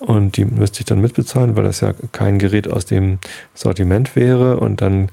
und 0.06 0.36
die 0.36 0.44
müsste 0.44 0.80
ich 0.80 0.86
dann 0.86 1.00
mitbezahlen, 1.00 1.54
weil 1.54 1.62
das 1.62 1.80
ja 1.80 1.92
kein 2.10 2.40
Gerät 2.40 2.68
aus 2.68 2.86
dem 2.86 3.20
Sortiment 3.54 4.16
wäre. 4.16 4.58
Und 4.58 4.80
dann 4.80 5.10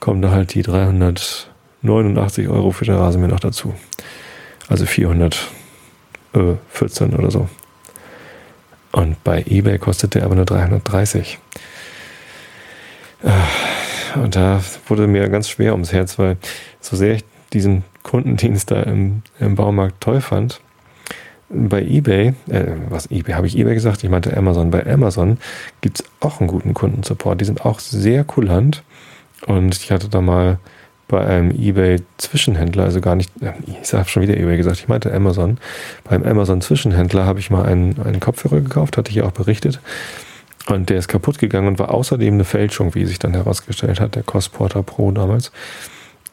kommen 0.00 0.22
da 0.22 0.30
halt 0.30 0.54
die 0.54 0.62
389 0.62 2.48
Euro 2.48 2.70
für 2.70 2.86
den 2.86 2.94
Rasenmäher 2.94 3.30
noch 3.30 3.40
dazu. 3.40 3.74
Also 4.68 4.86
414 4.86 7.14
oder 7.14 7.30
so. 7.30 7.50
Und 8.92 9.22
bei 9.24 9.44
eBay 9.46 9.78
kostet 9.78 10.14
der 10.14 10.24
aber 10.24 10.36
nur 10.36 10.46
330. 10.46 11.38
Äh, 14.14 14.18
und 14.18 14.36
da 14.36 14.60
wurde 14.86 15.06
mir 15.06 15.28
ganz 15.28 15.48
schwer 15.48 15.72
ums 15.72 15.92
Herz, 15.92 16.18
weil 16.18 16.36
so 16.80 16.96
sehr 16.96 17.14
ich 17.14 17.24
diesen 17.52 17.84
Kundendienst 18.02 18.70
da 18.70 18.82
im, 18.82 19.22
im 19.38 19.54
Baumarkt 19.54 20.00
toll 20.00 20.20
fand, 20.20 20.60
bei 21.48 21.82
eBay, 21.82 22.34
äh, 22.48 22.64
was 22.88 23.10
eBay, 23.10 23.34
habe 23.34 23.46
ich 23.46 23.56
eBay 23.56 23.74
gesagt? 23.74 24.02
Ich 24.02 24.10
meinte 24.10 24.36
Amazon. 24.36 24.70
Bei 24.70 24.84
Amazon 24.86 25.38
gibt 25.82 26.00
es 26.00 26.06
auch 26.20 26.40
einen 26.40 26.48
guten 26.48 26.74
Kundensupport. 26.74 27.40
Die 27.40 27.44
sind 27.44 27.64
auch 27.64 27.78
sehr 27.78 28.24
kulant. 28.24 28.82
Und 29.46 29.76
ich 29.76 29.92
hatte 29.92 30.08
da 30.08 30.20
mal 30.20 30.58
bei 31.06 31.24
einem 31.24 31.50
eBay-Zwischenhändler, 31.50 32.84
also 32.84 33.00
gar 33.02 33.14
nicht, 33.14 33.30
ich 33.66 33.92
habe 33.92 34.08
schon 34.08 34.22
wieder 34.22 34.36
eBay 34.36 34.56
gesagt, 34.56 34.78
ich 34.78 34.88
meinte 34.88 35.12
Amazon. 35.12 35.58
Beim 36.02 36.24
Amazon-Zwischenhändler 36.24 37.26
habe 37.26 37.40
ich 37.40 37.50
mal 37.50 37.66
einen, 37.66 38.00
einen 38.02 38.20
Kopfhörer 38.20 38.60
gekauft, 38.60 38.96
hatte 38.96 39.10
ich 39.10 39.16
ja 39.16 39.24
auch 39.24 39.32
berichtet. 39.32 39.80
Und 40.66 40.88
der 40.88 40.98
ist 40.98 41.08
kaputt 41.08 41.38
gegangen 41.38 41.68
und 41.68 41.78
war 41.78 41.92
außerdem 41.92 42.34
eine 42.34 42.44
Fälschung, 42.44 42.94
wie 42.94 43.04
sich 43.04 43.18
dann 43.18 43.34
herausgestellt 43.34 44.00
hat, 44.00 44.14
der 44.14 44.22
Cosporter 44.22 44.82
Pro 44.82 45.10
damals. 45.10 45.52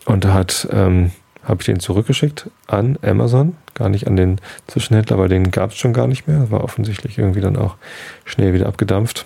Und 0.06 0.24
da 0.24 0.46
ähm, 0.72 1.12
habe 1.44 1.62
ich 1.62 1.66
den 1.66 1.80
zurückgeschickt 1.80 2.50
an 2.68 2.98
Amazon, 3.02 3.58
gar 3.74 3.90
nicht 3.90 4.08
an 4.08 4.16
den 4.16 4.40
Zwischenhändler, 4.68 5.18
weil 5.18 5.30
den 5.30 5.52
gab 5.52 5.72
es 5.72 5.78
schon 5.78 5.94
gar 5.94 6.08
nicht 6.08 6.28
mehr. 6.28 6.50
War 6.50 6.64
offensichtlich 6.64 7.18
irgendwie 7.18 7.42
dann 7.42 7.58
auch 7.58 7.76
schnell 8.26 8.54
wieder 8.54 8.68
abgedampft. 8.68 9.26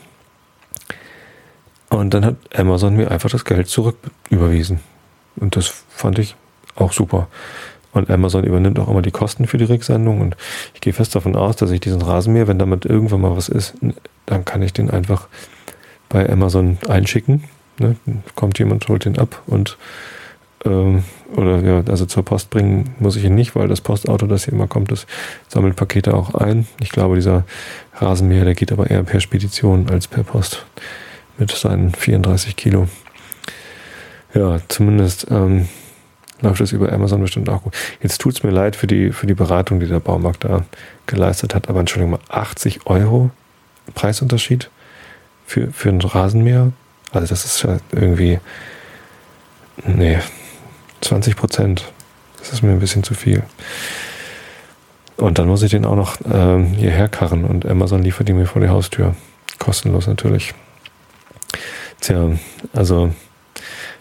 Und 1.90 2.14
dann 2.14 2.26
hat 2.26 2.36
Amazon 2.56 2.96
mir 2.96 3.12
einfach 3.12 3.30
das 3.30 3.46
Geld 3.46 3.68
zurück 3.68 3.98
überwiesen. 4.30 4.80
Und 5.36 5.56
das 5.56 5.68
fand 5.90 6.20
ich 6.20 6.36
auch 6.76 6.94
super. 6.94 7.28
Und 7.96 8.12
Amazon 8.12 8.44
übernimmt 8.44 8.78
auch 8.78 8.90
immer 8.90 9.02
die 9.02 9.12
Kosten 9.12 9.48
für 9.48 9.58
die 9.58 9.64
Rücksendung. 9.64 10.20
Und 10.20 10.36
ich 10.74 10.82
gehe 10.82 10.94
fest 10.94 11.16
davon 11.16 11.36
aus, 11.36 11.56
dass 11.56 11.72
ich 11.72 11.80
diesen 11.80 12.02
Rasenmäher, 12.02 12.48
wenn 12.48 12.60
damit 12.60 12.86
irgendwann 12.86 13.22
mal 13.22 13.36
was 13.36 13.50
ist, 13.50 13.74
dann 14.25 14.44
kann 14.46 14.62
ich 14.62 14.74
den 14.74 14.92
einfach 14.92 15.28
bei 16.10 16.30
Amazon 16.30 16.78
einschicken. 16.90 17.46
Ne? 17.80 17.96
Kommt 18.36 18.60
jemand, 18.60 18.88
holt 18.90 19.06
den 19.06 19.18
ab 19.18 19.42
und 19.48 19.78
ähm, 20.66 21.04
oder 21.36 21.62
ja, 21.62 21.84
also 21.88 22.06
zur 22.06 22.24
Post 22.24 22.50
bringen 22.50 22.96
muss 23.00 23.16
ich 23.16 23.24
ihn 23.24 23.36
nicht, 23.36 23.56
weil 23.56 23.68
das 23.68 23.82
Postauto, 23.82 24.28
das 24.28 24.46
hier 24.46 24.54
immer 24.54 24.68
kommt, 24.68 24.92
das 24.92 25.08
sammelt 25.48 25.75
Pakete 25.75 26.14
auch 26.14 26.36
ein. 26.36 26.68
Ich 26.82 26.90
glaube, 26.90 27.16
dieser 27.16 27.44
Rasenmäher, 27.96 28.46
der 28.46 28.56
geht 28.56 28.72
aber 28.72 28.90
eher 28.90 29.04
per 29.04 29.20
Spedition 29.20 29.90
als 29.90 30.08
per 30.08 30.24
Post 30.24 30.66
mit 31.38 31.52
seinen 31.52 31.94
34 31.94 32.56
Kilo. 32.56 32.88
Ja, 34.34 34.60
zumindest 34.68 35.28
ähm, 35.32 35.68
läuft 36.42 36.62
es 36.62 36.72
über 36.72 36.92
Amazon 36.92 37.22
bestimmt 37.22 37.50
auch 37.50 37.63
gut. 37.63 37.74
Jetzt 38.01 38.20
tut 38.20 38.36
es 38.36 38.44
mir 38.44 38.51
leid 38.51 38.75
für 38.75 38.88
die, 38.88 39.12
für 39.12 39.27
die 39.27 39.34
Beratung, 39.34 39.80
die 39.80 39.88
der 39.88 40.00
Baumarkt 40.00 40.44
da 40.44 40.65
geleistet 41.06 41.56
hat, 41.56 41.70
aber 41.70 41.80
Entschuldigung 41.80 42.12
mal, 42.12 42.20
80 42.30 42.86
Euro 42.86 43.32
Preisunterschied 43.94 44.70
für, 45.46 45.72
für 45.72 45.89
einen 45.89 46.01
Rasenmäher? 46.01 46.72
Also 47.12 47.27
das 47.27 47.46
ist 47.46 47.68
irgendwie, 47.92 48.39
nee, 49.86 50.20
20 51.01 51.36
Prozent. 51.36 51.92
Das 52.39 52.51
ist 52.51 52.63
mir 52.63 52.72
ein 52.72 52.80
bisschen 52.80 53.04
zu 53.04 53.13
viel. 53.13 53.44
Und 55.18 55.39
dann 55.39 55.48
muss 55.48 55.63
ich 55.63 55.72
den 55.72 55.86
auch 55.86 55.96
noch 55.96 56.18
ähm, 56.32 56.65
hierher 56.74 57.08
karren 57.08 57.46
und 57.46 57.65
Amazon 57.65 58.04
liefert 58.04 58.27
die 58.27 58.34
mir 58.34 58.46
vor 58.46 58.62
die 58.62 58.70
Haustür. 58.70 59.15
Kostenlos 59.60 60.08
natürlich. 60.08 60.54
Tja, 62.01 62.32
also 62.74 63.13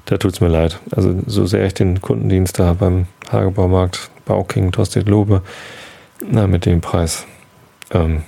da 0.07 0.17
tut 0.19 0.35
es 0.35 0.41
mir 0.41 0.49
leid. 0.49 0.81
Also 0.91 1.15
so 1.27 1.47
sehr 1.47 1.65
ich 1.67 1.75
den 1.75 2.01
Kundendienst 2.01 2.59
da 2.59 2.75
beim 2.75 3.07
Hagebaumarkt 3.31 4.11
Bauking 4.25 4.73
Tosted 4.73 5.09
lobe, 5.09 5.43
na, 6.27 6.47
mit 6.47 6.67
dem 6.67 6.81
Preis, 6.81 7.27
ähm, 7.91 8.23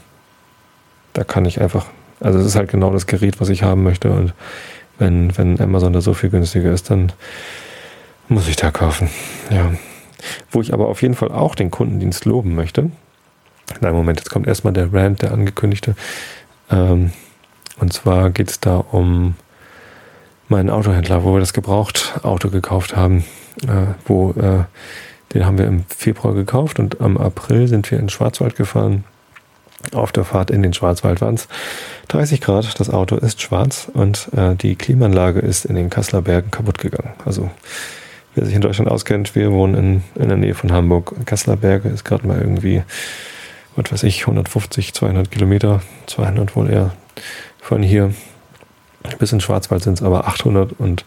da 1.12 1.24
kann 1.24 1.46
ich 1.46 1.60
einfach, 1.60 1.86
also 2.20 2.38
es 2.38 2.46
ist 2.46 2.56
halt 2.56 2.70
genau 2.70 2.92
das 2.92 3.06
Gerät, 3.06 3.40
was 3.40 3.48
ich 3.48 3.62
haben 3.62 3.82
möchte 3.82 4.10
und 4.10 4.34
wenn, 4.98 5.36
wenn 5.36 5.60
Amazon 5.60 5.92
da 5.92 6.00
so 6.00 6.14
viel 6.14 6.30
günstiger 6.30 6.72
ist, 6.72 6.90
dann 6.90 7.12
muss 8.28 8.48
ich 8.48 8.56
da 8.56 8.70
kaufen. 8.70 9.10
Ja. 9.50 9.72
Wo 10.50 10.60
ich 10.60 10.72
aber 10.72 10.88
auf 10.88 11.02
jeden 11.02 11.14
Fall 11.14 11.30
auch 11.30 11.54
den 11.54 11.70
Kundendienst 11.70 12.24
loben 12.24 12.54
möchte. 12.54 12.90
Nein, 13.80 13.94
Moment, 13.94 14.20
jetzt 14.20 14.30
kommt 14.30 14.46
erstmal 14.46 14.72
der 14.72 14.92
Rand, 14.92 15.22
der 15.22 15.32
angekündigte. 15.32 15.94
Ähm, 16.70 17.12
und 17.78 17.92
zwar 17.92 18.30
geht 18.30 18.50
es 18.50 18.60
da 18.60 18.76
um 18.76 19.34
meinen 20.48 20.70
Autohändler, 20.70 21.24
wo 21.24 21.34
wir 21.34 21.40
das 21.40 21.52
Gebrauchtauto 21.52 22.50
gekauft 22.50 22.96
haben. 22.96 23.24
Äh, 23.64 23.94
wo, 24.04 24.32
äh, 24.32 24.64
den 25.32 25.46
haben 25.46 25.58
wir 25.58 25.66
im 25.66 25.84
Februar 25.88 26.34
gekauft 26.34 26.78
und 26.78 27.00
am 27.00 27.16
April 27.16 27.68
sind 27.68 27.90
wir 27.90 27.98
in 27.98 28.08
Schwarzwald 28.08 28.56
gefahren. 28.56 29.04
Auf 29.92 30.12
der 30.12 30.24
Fahrt 30.24 30.50
in 30.50 30.62
den 30.62 30.72
Schwarzwald 30.72 31.20
waren 31.20 31.34
es 31.34 31.48
30 32.08 32.40
Grad. 32.40 32.78
Das 32.80 32.90
Auto 32.90 33.16
ist 33.16 33.40
schwarz 33.40 33.88
und 33.92 34.28
äh, 34.36 34.54
die 34.56 34.74
Klimaanlage 34.74 35.40
ist 35.40 35.64
in 35.64 35.74
den 35.74 35.90
Kasseler 35.90 36.22
Bergen 36.22 36.50
kaputt 36.50 36.78
gegangen. 36.78 37.12
Also 37.24 37.50
wer 38.34 38.44
sich 38.44 38.54
in 38.54 38.60
Deutschland 38.60 38.90
auskennt, 38.90 39.34
wir 39.34 39.52
wohnen 39.52 39.74
in, 39.74 40.22
in 40.22 40.28
der 40.28 40.38
Nähe 40.38 40.54
von 40.54 40.72
Hamburg. 40.72 41.14
Kasseler 41.26 41.56
Berge 41.56 41.88
ist 41.88 42.04
gerade 42.04 42.26
mal 42.26 42.40
irgendwie, 42.40 42.82
was 43.76 43.92
weiß 43.92 44.02
ich, 44.04 44.22
150, 44.22 44.94
200 44.94 45.30
Kilometer, 45.30 45.82
200 46.06 46.56
wohl 46.56 46.70
eher 46.70 46.92
von 47.60 47.82
hier. 47.82 48.12
Bis 49.18 49.32
in 49.32 49.40
Schwarzwald 49.40 49.82
sind 49.82 49.94
es 49.94 50.02
aber 50.02 50.26
800 50.26 50.72
und 50.78 51.04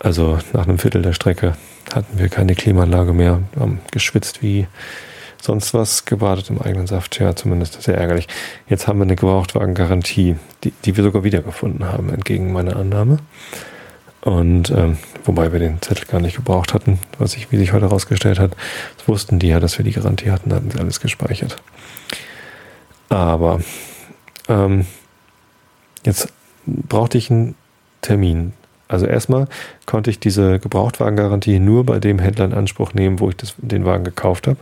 also 0.00 0.38
nach 0.52 0.66
einem 0.66 0.78
Viertel 0.78 1.02
der 1.02 1.12
Strecke 1.12 1.56
hatten 1.92 2.18
wir 2.18 2.28
keine 2.28 2.54
Klimaanlage 2.54 3.12
mehr, 3.12 3.40
haben 3.58 3.80
geschwitzt 3.90 4.42
wie 4.42 4.66
sonst 5.40 5.74
was, 5.74 6.04
gebadet 6.04 6.50
im 6.50 6.60
eigenen 6.60 6.86
Saft. 6.86 7.18
Ja, 7.18 7.34
zumindest 7.34 7.82
sehr 7.82 7.96
ärgerlich. 7.96 8.28
Jetzt 8.68 8.86
haben 8.86 8.98
wir 8.98 9.04
eine 9.04 9.16
Gebrauchtwagengarantie, 9.16 10.36
die, 10.64 10.72
die 10.84 10.96
wir 10.96 11.04
sogar 11.04 11.24
wiedergefunden 11.24 11.84
haben, 11.86 12.10
entgegen 12.12 12.52
meiner 12.52 12.76
Annahme. 12.76 13.18
Und 14.20 14.70
ähm, 14.70 14.98
wobei 15.24 15.52
wir 15.52 15.60
den 15.60 15.80
Zettel 15.80 16.06
gar 16.06 16.20
nicht 16.20 16.36
gebraucht 16.36 16.74
hatten, 16.74 16.98
was 17.18 17.32
sich, 17.32 17.50
wie 17.52 17.56
sich 17.56 17.72
heute 17.72 17.86
herausgestellt 17.86 18.38
hat, 18.40 18.52
das 18.96 19.08
wussten 19.08 19.38
die 19.38 19.48
ja, 19.48 19.60
dass 19.60 19.78
wir 19.78 19.84
die 19.84 19.92
Garantie 19.92 20.30
hatten, 20.30 20.52
hatten 20.52 20.70
sie 20.70 20.78
alles 20.78 21.00
gespeichert. 21.00 21.60
Aber 23.08 23.60
ähm, 24.48 24.86
jetzt 26.04 26.32
brauchte 26.88 27.18
ich 27.18 27.30
einen 27.30 27.54
Termin. 28.00 28.52
Also 28.88 29.06
erstmal 29.06 29.48
konnte 29.86 30.10
ich 30.10 30.18
diese 30.18 30.58
Gebrauchtwagengarantie 30.58 31.58
nur 31.58 31.84
bei 31.84 31.98
dem 31.98 32.18
Händler 32.18 32.46
in 32.46 32.54
Anspruch 32.54 32.94
nehmen, 32.94 33.20
wo 33.20 33.28
ich 33.28 33.36
das, 33.36 33.54
den 33.58 33.84
Wagen 33.84 34.04
gekauft 34.04 34.46
habe 34.46 34.58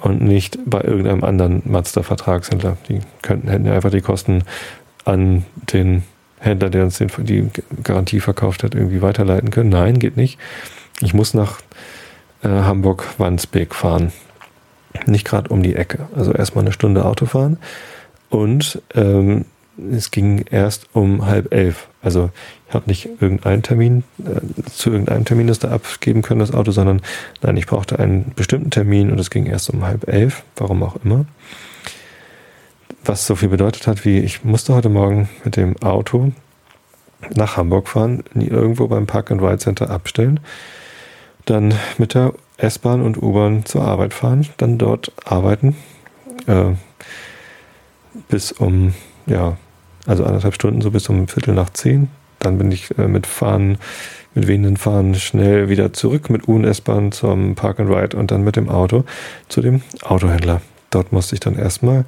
und 0.00 0.22
nicht 0.22 0.58
bei 0.66 0.80
irgendeinem 0.80 1.24
anderen 1.24 1.62
Mazda-Vertragshändler. 1.64 2.76
Die 2.88 3.00
könnten, 3.22 3.48
hätten 3.48 3.66
ja 3.66 3.74
einfach 3.74 3.90
die 3.90 4.00
Kosten 4.00 4.44
an 5.04 5.44
den 5.72 6.04
Händler, 6.38 6.70
der 6.70 6.84
uns 6.84 6.98
den, 6.98 7.10
die 7.18 7.48
Garantie 7.82 8.20
verkauft 8.20 8.62
hat, 8.62 8.74
irgendwie 8.74 9.02
weiterleiten 9.02 9.50
können. 9.50 9.70
Nein, 9.70 9.98
geht 9.98 10.16
nicht. 10.16 10.38
Ich 11.00 11.14
muss 11.14 11.34
nach 11.34 11.60
äh, 12.42 12.48
Hamburg-Wandsbek 12.48 13.74
fahren. 13.74 14.12
Nicht 15.06 15.26
gerade 15.26 15.48
um 15.48 15.62
die 15.62 15.74
Ecke. 15.74 16.06
Also 16.14 16.32
erstmal 16.32 16.64
eine 16.64 16.72
Stunde 16.72 17.04
Auto 17.04 17.26
fahren. 17.26 17.58
Und 18.30 18.80
ähm, 18.94 19.46
es 19.92 20.10
ging 20.10 20.44
erst 20.50 20.88
um 20.92 21.26
halb 21.26 21.52
elf. 21.52 21.88
Also 22.02 22.30
ich 22.68 22.74
habe 22.74 22.86
nicht 22.86 23.08
irgendeinen 23.20 23.62
Termin, 23.62 24.04
äh, 24.24 24.70
zu 24.70 24.90
irgendeinem 24.90 25.24
Termin 25.24 25.46
das 25.46 25.58
da 25.58 25.70
abgeben 25.70 26.22
können, 26.22 26.40
das 26.40 26.52
Auto, 26.52 26.70
sondern 26.70 27.02
nein, 27.42 27.56
ich 27.56 27.66
brauchte 27.66 27.98
einen 27.98 28.32
bestimmten 28.36 28.70
Termin 28.70 29.10
und 29.10 29.18
es 29.18 29.30
ging 29.30 29.46
erst 29.46 29.70
um 29.70 29.84
halb 29.84 30.08
elf, 30.08 30.42
warum 30.56 30.82
auch 30.82 30.96
immer 31.04 31.26
was 33.04 33.26
so 33.26 33.36
viel 33.36 33.48
bedeutet 33.48 33.86
hat, 33.86 34.04
wie 34.04 34.18
ich 34.20 34.44
musste 34.44 34.74
heute 34.74 34.88
Morgen 34.88 35.28
mit 35.44 35.56
dem 35.56 35.76
Auto 35.82 36.32
nach 37.34 37.56
Hamburg 37.56 37.88
fahren, 37.88 38.24
irgendwo 38.34 38.86
beim 38.86 39.06
Park 39.06 39.30
and 39.30 39.42
Ride 39.42 39.58
Center 39.58 39.90
abstellen, 39.90 40.40
dann 41.44 41.74
mit 41.98 42.14
der 42.14 42.34
S-Bahn 42.56 43.02
und 43.02 43.20
U-Bahn 43.20 43.64
zur 43.64 43.82
Arbeit 43.82 44.14
fahren, 44.14 44.46
dann 44.56 44.78
dort 44.78 45.12
arbeiten, 45.24 45.76
äh, 46.46 46.72
bis 48.28 48.52
um, 48.52 48.94
ja, 49.26 49.56
also 50.06 50.24
anderthalb 50.24 50.54
Stunden, 50.54 50.80
so 50.80 50.90
bis 50.90 51.08
um 51.08 51.28
Viertel 51.28 51.54
nach 51.54 51.70
zehn. 51.70 52.08
Dann 52.38 52.58
bin 52.58 52.70
ich 52.70 52.96
äh, 52.98 53.08
mit 53.08 53.26
Fahren, 53.26 53.78
mit 54.34 54.46
wehenden 54.46 54.76
Fahren 54.76 55.14
schnell 55.14 55.68
wieder 55.68 55.92
zurück 55.92 56.30
mit 56.30 56.48
U- 56.48 56.56
und 56.56 56.64
S-Bahn 56.64 57.12
zum 57.12 57.54
Park 57.54 57.80
and 57.80 57.90
Ride 57.90 58.16
und 58.16 58.30
dann 58.30 58.44
mit 58.44 58.56
dem 58.56 58.68
Auto 58.68 59.04
zu 59.48 59.60
dem 59.62 59.82
Autohändler. 60.02 60.60
Dort 60.90 61.12
musste 61.12 61.34
ich 61.34 61.40
dann 61.40 61.56
erstmal 61.56 62.04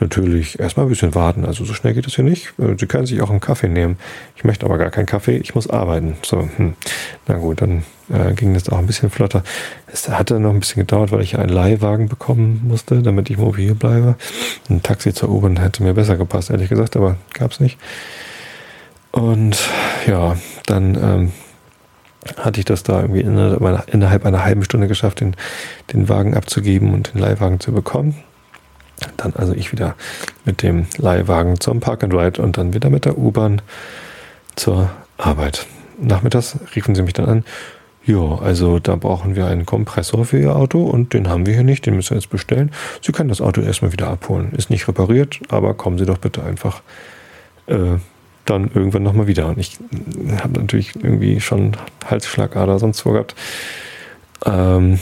natürlich 0.00 0.58
erstmal 0.58 0.86
ein 0.86 0.88
bisschen 0.88 1.14
warten. 1.14 1.44
Also 1.44 1.64
so 1.64 1.74
schnell 1.74 1.94
geht 1.94 2.06
es 2.06 2.14
hier 2.14 2.24
nicht. 2.24 2.52
Äh, 2.58 2.76
Sie 2.78 2.86
können 2.86 3.06
sich 3.06 3.20
auch 3.22 3.30
einen 3.30 3.40
Kaffee 3.40 3.68
nehmen. 3.68 3.98
Ich 4.36 4.44
möchte 4.44 4.66
aber 4.66 4.78
gar 4.78 4.90
keinen 4.90 5.06
Kaffee, 5.06 5.36
ich 5.36 5.54
muss 5.54 5.68
arbeiten. 5.68 6.16
So, 6.22 6.48
hm. 6.56 6.74
na 7.26 7.36
gut, 7.36 7.60
dann 7.62 7.84
äh, 8.08 8.32
ging 8.34 8.54
das 8.54 8.68
auch 8.68 8.78
ein 8.78 8.86
bisschen 8.86 9.10
flotter. 9.10 9.42
Es 9.86 10.08
hatte 10.08 10.40
noch 10.40 10.50
ein 10.50 10.60
bisschen 10.60 10.80
gedauert, 10.80 11.12
weil 11.12 11.20
ich 11.20 11.38
einen 11.38 11.50
Leihwagen 11.50 12.08
bekommen 12.08 12.62
musste, 12.66 13.02
damit 13.02 13.30
ich 13.30 13.38
mobil 13.38 13.74
bleibe. 13.74 14.16
Ein 14.68 14.82
Taxi 14.82 15.12
zur 15.12 15.30
U-Bahn 15.30 15.58
hätte 15.58 15.82
mir 15.82 15.94
besser 15.94 16.16
gepasst, 16.16 16.50
ehrlich 16.50 16.68
gesagt, 16.68 16.96
aber 16.96 17.16
gab 17.34 17.52
es 17.52 17.60
nicht. 17.60 17.78
Und 19.12 19.58
ja, 20.06 20.36
dann 20.66 20.94
ähm, 20.94 21.32
hatte 22.36 22.60
ich 22.60 22.64
das 22.64 22.82
da 22.82 23.00
irgendwie 23.00 23.20
innerhalb 23.20 24.24
einer 24.24 24.44
halben 24.44 24.62
Stunde 24.62 24.88
geschafft, 24.88 25.20
den, 25.20 25.34
den 25.92 26.08
Wagen 26.08 26.34
abzugeben 26.34 26.92
und 26.94 27.14
den 27.14 27.20
Leihwagen 27.20 27.60
zu 27.60 27.72
bekommen. 27.72 28.14
Dann 29.20 29.34
also 29.34 29.52
ich 29.52 29.70
wieder 29.70 29.96
mit 30.46 30.62
dem 30.62 30.86
Leihwagen 30.96 31.60
zum 31.60 31.80
Park 31.80 32.02
and 32.02 32.14
Ride 32.14 32.40
und 32.40 32.56
dann 32.56 32.72
wieder 32.72 32.88
mit 32.88 33.04
der 33.04 33.18
U-Bahn 33.18 33.60
zur 34.56 34.90
Arbeit. 35.18 35.66
Nachmittags 36.00 36.56
riefen 36.74 36.94
sie 36.94 37.02
mich 37.02 37.12
dann 37.12 37.26
an. 37.26 37.44
Ja, 38.06 38.38
also 38.38 38.78
da 38.78 38.96
brauchen 38.96 39.36
wir 39.36 39.46
einen 39.46 39.66
Kompressor 39.66 40.24
für 40.24 40.40
Ihr 40.40 40.56
Auto 40.56 40.82
und 40.82 41.12
den 41.12 41.28
haben 41.28 41.44
wir 41.44 41.52
hier 41.52 41.64
nicht, 41.64 41.84
den 41.84 41.96
müssen 41.96 42.10
wir 42.10 42.16
jetzt 42.16 42.30
bestellen. 42.30 42.72
Sie 43.02 43.12
können 43.12 43.28
das 43.28 43.42
Auto 43.42 43.60
erstmal 43.60 43.92
wieder 43.92 44.08
abholen. 44.08 44.52
Ist 44.52 44.70
nicht 44.70 44.88
repariert, 44.88 45.38
aber 45.50 45.74
kommen 45.74 45.98
Sie 45.98 46.06
doch 46.06 46.16
bitte 46.16 46.42
einfach 46.42 46.80
äh, 47.66 47.98
dann 48.46 48.70
irgendwann 48.72 49.02
nochmal 49.02 49.26
wieder. 49.26 49.48
Und 49.48 49.58
ich 49.58 49.78
habe 50.42 50.58
natürlich 50.58 50.96
irgendwie 50.96 51.42
schon 51.42 51.76
Halsschlagader 52.06 52.78
sonst 52.78 53.04
wo 53.04 53.12
gehabt. 53.12 53.34
Ähm, 54.46 54.98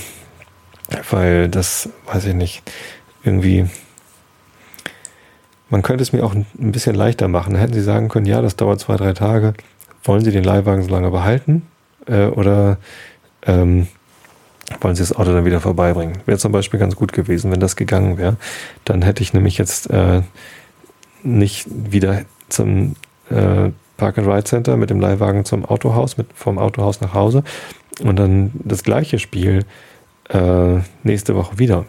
weil 1.09 1.49
das, 1.49 1.89
weiß 2.13 2.25
ich 2.25 2.35
nicht, 2.35 2.63
irgendwie 3.23 3.67
man 5.71 5.83
könnte 5.83 6.03
es 6.03 6.13
mir 6.13 6.25
auch 6.25 6.35
ein 6.35 6.47
bisschen 6.59 6.95
leichter 6.95 7.29
machen. 7.29 7.55
Hätten 7.55 7.75
Sie 7.75 7.83
sagen 7.83 8.09
können, 8.09 8.27
ja, 8.27 8.41
das 8.41 8.57
dauert 8.57 8.81
zwei, 8.81 8.97
drei 8.97 9.13
Tage. 9.13 9.55
Wollen 10.05 10.25
Sie 10.25 10.31
den 10.31 10.45
Leihwagen 10.45 10.83
so 10.83 10.91
lange 10.91 11.11
behalten? 11.11 11.67
Äh, 12.07 12.27
oder 12.27 12.79
ähm, 13.47 13.89
wollen 14.81 14.95
Sie 14.95 15.03
das 15.03 15.15
Auto 15.15 15.33
dann 15.33 15.45
wieder 15.45 15.61
vorbeibringen? 15.61 16.19
Wäre 16.27 16.39
zum 16.39 16.53
Beispiel 16.53 16.81
ganz 16.81 16.97
gut 16.97 17.13
gewesen, 17.13 17.51
wenn 17.51 17.61
das 17.61 17.77
gegangen 17.77 18.19
wäre. 18.19 18.37
Dann 18.85 19.03
hätte 19.03 19.23
ich 19.23 19.35
nämlich 19.35 19.59
jetzt 19.59 19.91
äh, 19.91 20.23
nicht 21.23 21.67
wieder 21.69 22.23
zum, 22.49 22.97
äh, 23.31 23.71
Park 23.99 24.17
and 24.17 24.29
Ride 24.29 24.45
Center 24.45 24.77
mit 24.79 24.89
dem 24.89 25.01
Leihwagen 25.01 25.45
zum 25.45 25.65
Autohaus, 25.67 26.17
mit, 26.17 26.29
vom 26.33 26.59
Autohaus 26.59 27.03
nach 27.03 27.13
Hause 27.13 27.43
und 28.03 28.17
dann 28.17 28.53
das 28.55 28.85
gleiche 28.85 29.19
Spiel 29.19 29.67
äh, 30.31 30.79
nächste 31.03 31.35
Woche 31.35 31.59
wieder. 31.59 31.85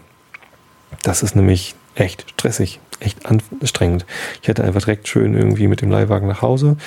Das 1.03 1.23
ist 1.23 1.35
nämlich 1.35 1.75
echt 1.95 2.29
stressig, 2.31 2.79
echt 2.99 3.25
anstrengend. 3.25 4.05
Ich 4.41 4.47
hätte 4.47 4.63
einfach 4.63 4.81
direkt 4.81 5.07
schön 5.07 5.35
irgendwie 5.35 5.67
mit 5.67 5.81
dem 5.81 5.89
Leihwagen 5.89 6.27
nach 6.27 6.41
Hause 6.41 6.77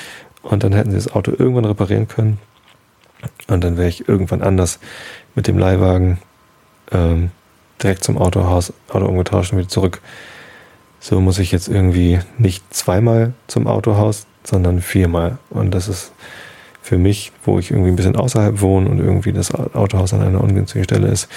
und 0.42 0.64
dann 0.64 0.73
hätten 0.73 0.90
sie 0.90 0.97
das 0.97 1.12
Auto 1.12 1.33
irgendwann 1.37 1.64
reparieren 1.64 2.09
können 2.09 2.38
und 3.49 3.62
dann 3.62 3.76
wäre 3.76 3.88
ich 3.88 4.09
irgendwann 4.09 4.42
anders 4.42 4.78
mit 5.35 5.47
dem 5.47 5.59
Leihwagen 5.59 6.19
ähm, 6.90 7.31
direkt 7.83 8.04
zum 8.04 8.19
Autohaus, 8.19 8.73
Auto 8.88 9.07
umgetauscht 9.07 9.52
und 9.52 9.59
wieder 9.59 9.69
zurück. 9.69 10.00
So 11.00 11.21
muss 11.21 11.38
ich 11.38 11.50
jetzt 11.50 11.69
irgendwie 11.69 12.21
nicht 12.38 12.62
zweimal 12.73 13.33
zum 13.49 13.66
Autohaus, 13.66 14.26
sondern 14.45 14.81
viermal. 14.81 15.38
Und 15.50 15.73
das 15.73 15.88
ist 15.88 16.12
für 16.81 16.99
mich, 16.99 17.33
wo 17.45 17.59
ich 17.59 17.71
irgendwie 17.71 17.90
ein 17.90 17.97
bisschen 17.97 18.16
außerhalb 18.16 18.61
wohne 18.61 18.88
und 18.88 18.99
irgendwie 18.99 19.33
das 19.33 19.52
Autohaus 19.52 20.12
an 20.12 20.23
einer 20.23 20.40
ungünstigen 20.40 20.85
Stelle 20.85 21.09
ist, 21.09 21.28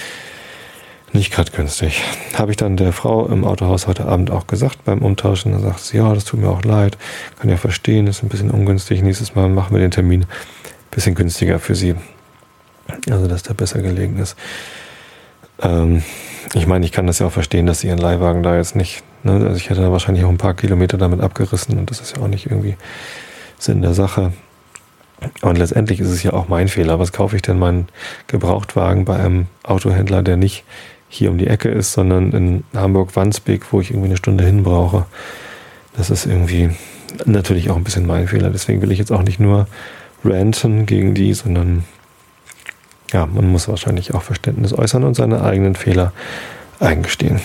nicht 1.15 1.31
gerade 1.31 1.51
günstig. 1.51 2.03
Habe 2.35 2.51
ich 2.51 2.57
dann 2.57 2.77
der 2.77 2.93
Frau 2.93 3.25
im 3.27 3.43
Autohaus 3.43 3.87
heute 3.87 4.05
Abend 4.05 4.29
auch 4.29 4.47
gesagt 4.47 4.83
beim 4.85 5.01
Umtauschen. 5.01 5.51
Da 5.51 5.59
sagt 5.59 5.79
sie, 5.79 5.97
ja, 5.97 6.13
das 6.13 6.25
tut 6.25 6.39
mir 6.39 6.49
auch 6.49 6.63
leid. 6.63 6.97
Kann 7.39 7.49
ja 7.49 7.57
verstehen, 7.57 8.07
ist 8.07 8.21
ein 8.21 8.29
bisschen 8.29 8.51
ungünstig. 8.51 9.01
Nächstes 9.01 9.35
Mal 9.35 9.49
machen 9.49 9.73
wir 9.73 9.79
den 9.79 9.91
Termin 9.91 10.23
ein 10.23 10.27
bisschen 10.91 11.15
günstiger 11.15 11.59
für 11.59 11.75
sie. 11.75 11.95
Also, 13.09 13.27
dass 13.27 13.43
der 13.43 13.55
besser 13.55 13.81
gelegen 13.81 14.19
ist. 14.19 14.35
Ähm, 15.61 16.03
ich 16.53 16.67
meine, 16.67 16.85
ich 16.85 16.91
kann 16.91 17.07
das 17.07 17.19
ja 17.19 17.27
auch 17.27 17.31
verstehen, 17.31 17.65
dass 17.65 17.79
sie 17.79 17.87
ihren 17.87 17.97
Leihwagen 17.97 18.43
da 18.43 18.55
jetzt 18.57 18.75
nicht, 18.75 19.03
ne, 19.23 19.33
also 19.33 19.55
ich 19.55 19.69
hätte 19.69 19.81
da 19.81 19.91
wahrscheinlich 19.91 20.25
auch 20.25 20.29
ein 20.29 20.37
paar 20.37 20.53
Kilometer 20.53 20.97
damit 20.97 21.21
abgerissen 21.21 21.77
und 21.79 21.89
das 21.89 22.01
ist 22.01 22.17
ja 22.17 22.23
auch 22.23 22.27
nicht 22.27 22.45
irgendwie 22.45 22.75
Sinn 23.57 23.81
der 23.81 23.93
Sache. 23.93 24.33
Und 25.41 25.57
letztendlich 25.57 26.01
ist 26.01 26.09
es 26.09 26.23
ja 26.23 26.33
auch 26.33 26.49
mein 26.49 26.67
Fehler. 26.67 26.99
Was 26.99 27.13
kaufe 27.13 27.35
ich 27.35 27.41
denn 27.41 27.57
meinen 27.57 27.87
Gebrauchtwagen 28.27 29.05
bei 29.05 29.17
einem 29.17 29.47
Autohändler, 29.63 30.21
der 30.21 30.37
nicht 30.37 30.65
hier 31.09 31.31
um 31.31 31.37
die 31.37 31.47
Ecke 31.47 31.69
ist, 31.69 31.93
sondern 31.93 32.31
in 32.31 32.63
Hamburg-Wandsbek, 32.73 33.71
wo 33.71 33.81
ich 33.81 33.91
irgendwie 33.91 34.09
eine 34.09 34.17
Stunde 34.17 34.43
hin 34.45 34.63
brauche? 34.63 35.05
Das 35.95 36.09
ist 36.09 36.25
irgendwie 36.25 36.71
natürlich 37.25 37.69
auch 37.69 37.77
ein 37.77 37.83
bisschen 37.83 38.05
mein 38.05 38.27
Fehler. 38.27 38.49
Deswegen 38.49 38.81
will 38.81 38.91
ich 38.91 38.99
jetzt 38.99 39.11
auch 39.11 39.23
nicht 39.23 39.39
nur 39.39 39.67
ranten 40.23 40.85
gegen 40.85 41.13
die, 41.13 41.33
sondern 41.33 41.85
ja, 43.13 43.25
man 43.25 43.47
muss 43.47 43.67
wahrscheinlich 43.67 44.13
auch 44.13 44.23
Verständnis 44.23 44.73
äußern 44.73 45.03
und 45.03 45.13
seine 45.13 45.41
eigenen 45.43 45.75
Fehler 45.75 46.11
eingestehen. 46.79 47.39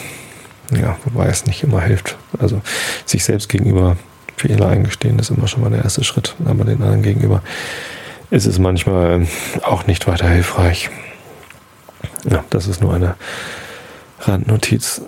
Ja, 0.72 0.96
wobei 1.04 1.26
es 1.26 1.46
nicht 1.46 1.62
immer 1.62 1.80
hilft. 1.80 2.16
Also 2.38 2.60
sich 3.04 3.24
selbst 3.24 3.48
gegenüber 3.48 3.96
Fehler 4.36 4.68
eingestehen 4.68 5.18
ist 5.18 5.30
immer 5.30 5.48
schon 5.48 5.62
mal 5.62 5.70
der 5.70 5.84
erste 5.84 6.02
Schritt, 6.02 6.34
aber 6.44 6.64
den 6.64 6.82
anderen 6.82 7.02
gegenüber 7.02 7.42
ist 8.30 8.46
es 8.46 8.58
manchmal 8.58 9.26
auch 9.62 9.86
nicht 9.86 10.06
weiter 10.06 10.28
hilfreich. 10.28 10.90
Ja, 12.28 12.44
das 12.50 12.66
ist 12.66 12.80
nur 12.80 12.94
eine 12.94 13.16
Randnotiz. 14.20 15.02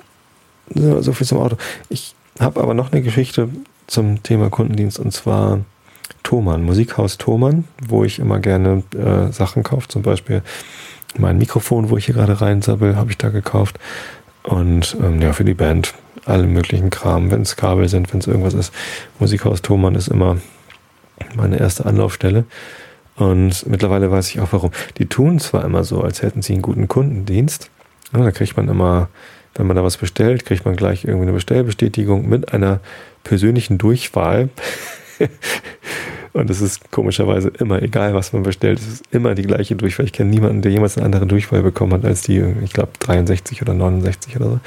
So 0.75 1.13
viel 1.13 1.27
zum 1.27 1.39
Auto. 1.39 1.57
Ich 1.89 2.15
habe 2.41 2.61
aber 2.61 2.75
noch 2.75 2.93
eine 2.93 3.03
Geschichte 3.03 3.49
zum 3.87 4.23
Thema 4.23 4.49
Kundendienst 4.49 4.99
und 4.99 5.13
zwar 5.13 5.61
Thomann, 6.23 6.63
Musikhaus 6.63 7.19
Thomann, 7.19 7.65
wo 7.87 8.05
ich 8.05 8.19
immer 8.19 8.39
gerne 8.39 8.83
äh, 8.97 9.33
Sachen 9.33 9.63
kaufe. 9.63 9.89
Zum 9.89 10.03
Beispiel 10.03 10.43
mein 11.19 11.37
Mikrofon, 11.39 11.91
wo 11.91 11.97
ich 11.97 12.07
hier 12.07 12.15
gerade 12.15 12.41
reinsabbel, 12.41 12.97
habe 12.97 13.11
ich 13.11 13.19
da 13.19 13.29
gekauft. 13.29 13.79
Und 14.43 14.97
ähm, 15.03 15.21
ja, 15.21 15.33
für 15.33 15.45
die 15.45 15.55
Band 15.55 15.95
alle 16.25 16.47
möglichen 16.47 16.91
Kram, 16.91 17.31
wenn 17.31 17.43
es 17.43 17.57
Kabel 17.57 17.89
sind, 17.89 18.13
wenn 18.13 18.21
es 18.21 18.27
irgendwas 18.27 18.55
ist. 18.55 18.73
Musikhaus 19.19 19.63
Thomann 19.63 19.95
ist 19.95 20.09
immer 20.09 20.39
meine 21.35 21.59
erste 21.59 21.85
Anlaufstelle. 21.87 22.45
Und 23.17 23.67
mittlerweile 23.67 24.11
weiß 24.11 24.31
ich 24.31 24.41
auch 24.41 24.53
warum. 24.53 24.71
Die 24.99 25.07
tun 25.07 25.39
zwar 25.39 25.65
immer 25.65 25.85
so, 25.85 26.03
als 26.03 26.23
hätten 26.23 26.43
sie 26.43 26.55
einen 26.55 26.63
guten 26.63 26.89
Kundendienst. 26.89 27.71
Ja, 28.13 28.21
da 28.21 28.31
kriegt 28.31 28.57
man 28.57 28.69
immer, 28.69 29.09
wenn 29.55 29.67
man 29.67 29.77
da 29.77 29.85
was 29.85 29.97
bestellt, 29.99 30.45
kriegt 30.47 30.65
man 30.65 30.77
gleich 30.77 31.05
irgendwie 31.05 31.25
eine 31.25 31.33
Bestellbestätigung 31.33 32.29
mit 32.29 32.53
einer 32.53 32.81
persönlichen 33.25 33.79
Durchwahl. 33.79 34.49
Und 36.33 36.49
es 36.49 36.63
ist 36.63 36.91
komischerweise 36.91 37.49
immer 37.59 37.83
egal, 37.83 38.15
was 38.15 38.33
man 38.33 38.43
bestellt. 38.43 38.79
Es 38.79 38.87
ist 38.87 39.05
immer 39.11 39.35
die 39.35 39.43
gleiche 39.43 39.77
Durchwahl. 39.77 40.07
Ich 40.07 40.15
kenne 40.15 40.31
niemanden, 40.31 40.63
der 40.63 40.73
jemals 40.73 40.97
eine 40.97 41.05
andere 41.05 41.27
Durchwahl 41.27 41.63
bekommen 41.63 41.93
hat 41.93 42.05
als 42.07 42.23
die, 42.23 42.43
ich 42.65 42.73
glaube, 42.73 42.93
63 43.01 43.61
oder 43.61 43.75
69 43.75 44.37
oder 44.37 44.47
so. 44.47 44.61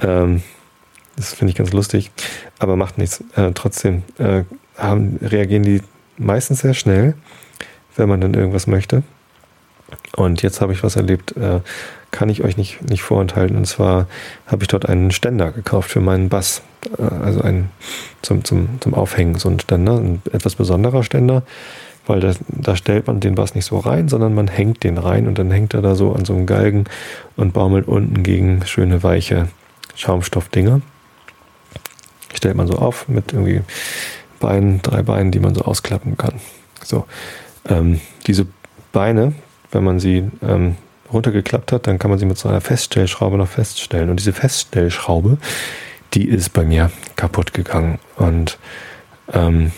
Ähm, 0.00 0.42
das 1.16 1.34
finde 1.34 1.50
ich 1.50 1.56
ganz 1.56 1.72
lustig, 1.72 2.10
aber 2.58 2.76
macht 2.76 2.96
nichts. 2.96 3.22
Äh, 3.36 3.52
trotzdem 3.52 4.02
äh, 4.18 4.44
haben, 4.78 5.18
reagieren 5.20 5.62
die 5.62 5.82
meistens 6.16 6.60
sehr 6.60 6.74
schnell, 6.74 7.14
wenn 7.96 8.08
man 8.08 8.20
dann 8.20 8.34
irgendwas 8.34 8.66
möchte. 8.66 9.02
Und 10.16 10.42
jetzt 10.42 10.60
habe 10.60 10.72
ich 10.72 10.82
was 10.82 10.96
erlebt, 10.96 11.36
äh, 11.36 11.60
kann 12.10 12.28
ich 12.28 12.42
euch 12.42 12.56
nicht, 12.56 12.82
nicht 12.88 13.02
vorenthalten. 13.02 13.56
Und 13.56 13.66
zwar 13.66 14.06
habe 14.46 14.62
ich 14.62 14.68
dort 14.68 14.88
einen 14.88 15.10
Ständer 15.10 15.52
gekauft 15.52 15.90
für 15.90 16.00
meinen 16.00 16.28
Bass. 16.28 16.62
Äh, 16.98 17.02
also 17.02 17.40
ein 17.40 17.70
zum, 18.22 18.44
zum, 18.44 18.80
zum 18.80 18.94
Aufhängen, 18.94 19.36
so 19.36 19.48
ein 19.48 19.60
Ständer, 19.60 19.98
ein 19.98 20.22
etwas 20.32 20.56
besonderer 20.56 21.02
Ständer, 21.02 21.42
weil 22.06 22.20
da, 22.20 22.32
da 22.48 22.76
stellt 22.76 23.06
man 23.06 23.20
den 23.20 23.34
Bass 23.34 23.54
nicht 23.54 23.66
so 23.66 23.78
rein, 23.78 24.08
sondern 24.08 24.34
man 24.34 24.48
hängt 24.48 24.82
den 24.84 24.98
rein 24.98 25.26
und 25.26 25.38
dann 25.38 25.50
hängt 25.50 25.74
er 25.74 25.82
da 25.82 25.94
so 25.94 26.12
an 26.12 26.24
so 26.24 26.34
einem 26.34 26.46
Galgen 26.46 26.84
und 27.36 27.52
baumelt 27.52 27.86
unten 27.86 28.22
gegen 28.22 28.64
schöne 28.66 29.02
weiche 29.02 29.48
Schaumstoffdinger. 29.94 30.80
Stellt 32.34 32.56
man 32.56 32.66
so 32.66 32.74
auf 32.74 33.08
mit 33.08 33.32
irgendwie 33.32 33.62
Beinen, 34.40 34.80
drei 34.82 35.02
Beinen, 35.02 35.32
die 35.32 35.40
man 35.40 35.54
so 35.54 35.62
ausklappen 35.62 36.16
kann. 36.16 36.34
So, 36.84 37.06
ähm, 37.68 38.00
diese 38.26 38.46
Beine, 38.92 39.34
wenn 39.70 39.84
man 39.84 40.00
sie 40.00 40.30
ähm, 40.42 40.76
runtergeklappt 41.12 41.72
hat, 41.72 41.86
dann 41.86 41.98
kann 41.98 42.10
man 42.10 42.18
sie 42.18 42.26
mit 42.26 42.38
so 42.38 42.48
einer 42.48 42.60
Feststellschraube 42.60 43.36
noch 43.36 43.48
feststellen. 43.48 44.10
Und 44.10 44.20
diese 44.20 44.32
Feststellschraube, 44.32 45.38
die 46.14 46.28
ist 46.28 46.52
bei 46.52 46.64
mir 46.64 46.90
kaputt 47.16 47.54
gegangen. 47.54 47.98
Und 48.16 48.58
ähm, 49.32 49.72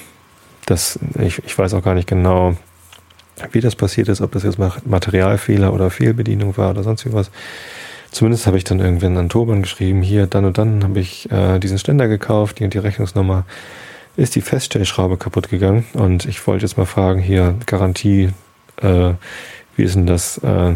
das, 0.66 0.98
ich, 1.18 1.42
ich 1.44 1.58
weiß 1.58 1.74
auch 1.74 1.82
gar 1.82 1.94
nicht 1.94 2.08
genau, 2.08 2.56
wie 3.52 3.60
das 3.60 3.74
passiert 3.74 4.08
ist, 4.08 4.20
ob 4.20 4.32
das 4.32 4.42
jetzt 4.42 4.58
Materialfehler 4.58 5.72
oder 5.72 5.90
Fehlbedienung 5.90 6.56
war 6.56 6.70
oder 6.70 6.82
sonst 6.82 7.10
was. 7.12 7.30
Zumindest 8.10 8.46
habe 8.46 8.58
ich 8.58 8.64
dann 8.64 8.80
irgendwann 8.80 9.16
an 9.16 9.28
Turban 9.28 9.62
geschrieben, 9.62 10.02
hier, 10.02 10.26
dann 10.26 10.44
und 10.44 10.58
dann 10.58 10.82
habe 10.82 10.98
ich 10.98 11.30
äh, 11.30 11.58
diesen 11.58 11.78
Ständer 11.78 12.08
gekauft, 12.08 12.58
die 12.58 12.64
und 12.64 12.74
die 12.74 12.78
Rechnungsnummer 12.78 13.44
ist 14.16 14.34
die 14.34 14.40
Feststellschraube 14.40 15.16
kaputt 15.16 15.48
gegangen. 15.48 15.86
Und 15.94 16.26
ich 16.26 16.46
wollte 16.46 16.64
jetzt 16.64 16.76
mal 16.76 16.86
fragen, 16.86 17.20
hier, 17.20 17.54
Garantie, 17.66 18.30
äh, 18.82 19.12
wie 19.76 19.82
ist 19.82 19.94
denn 19.94 20.06
das? 20.06 20.38
Äh, 20.38 20.74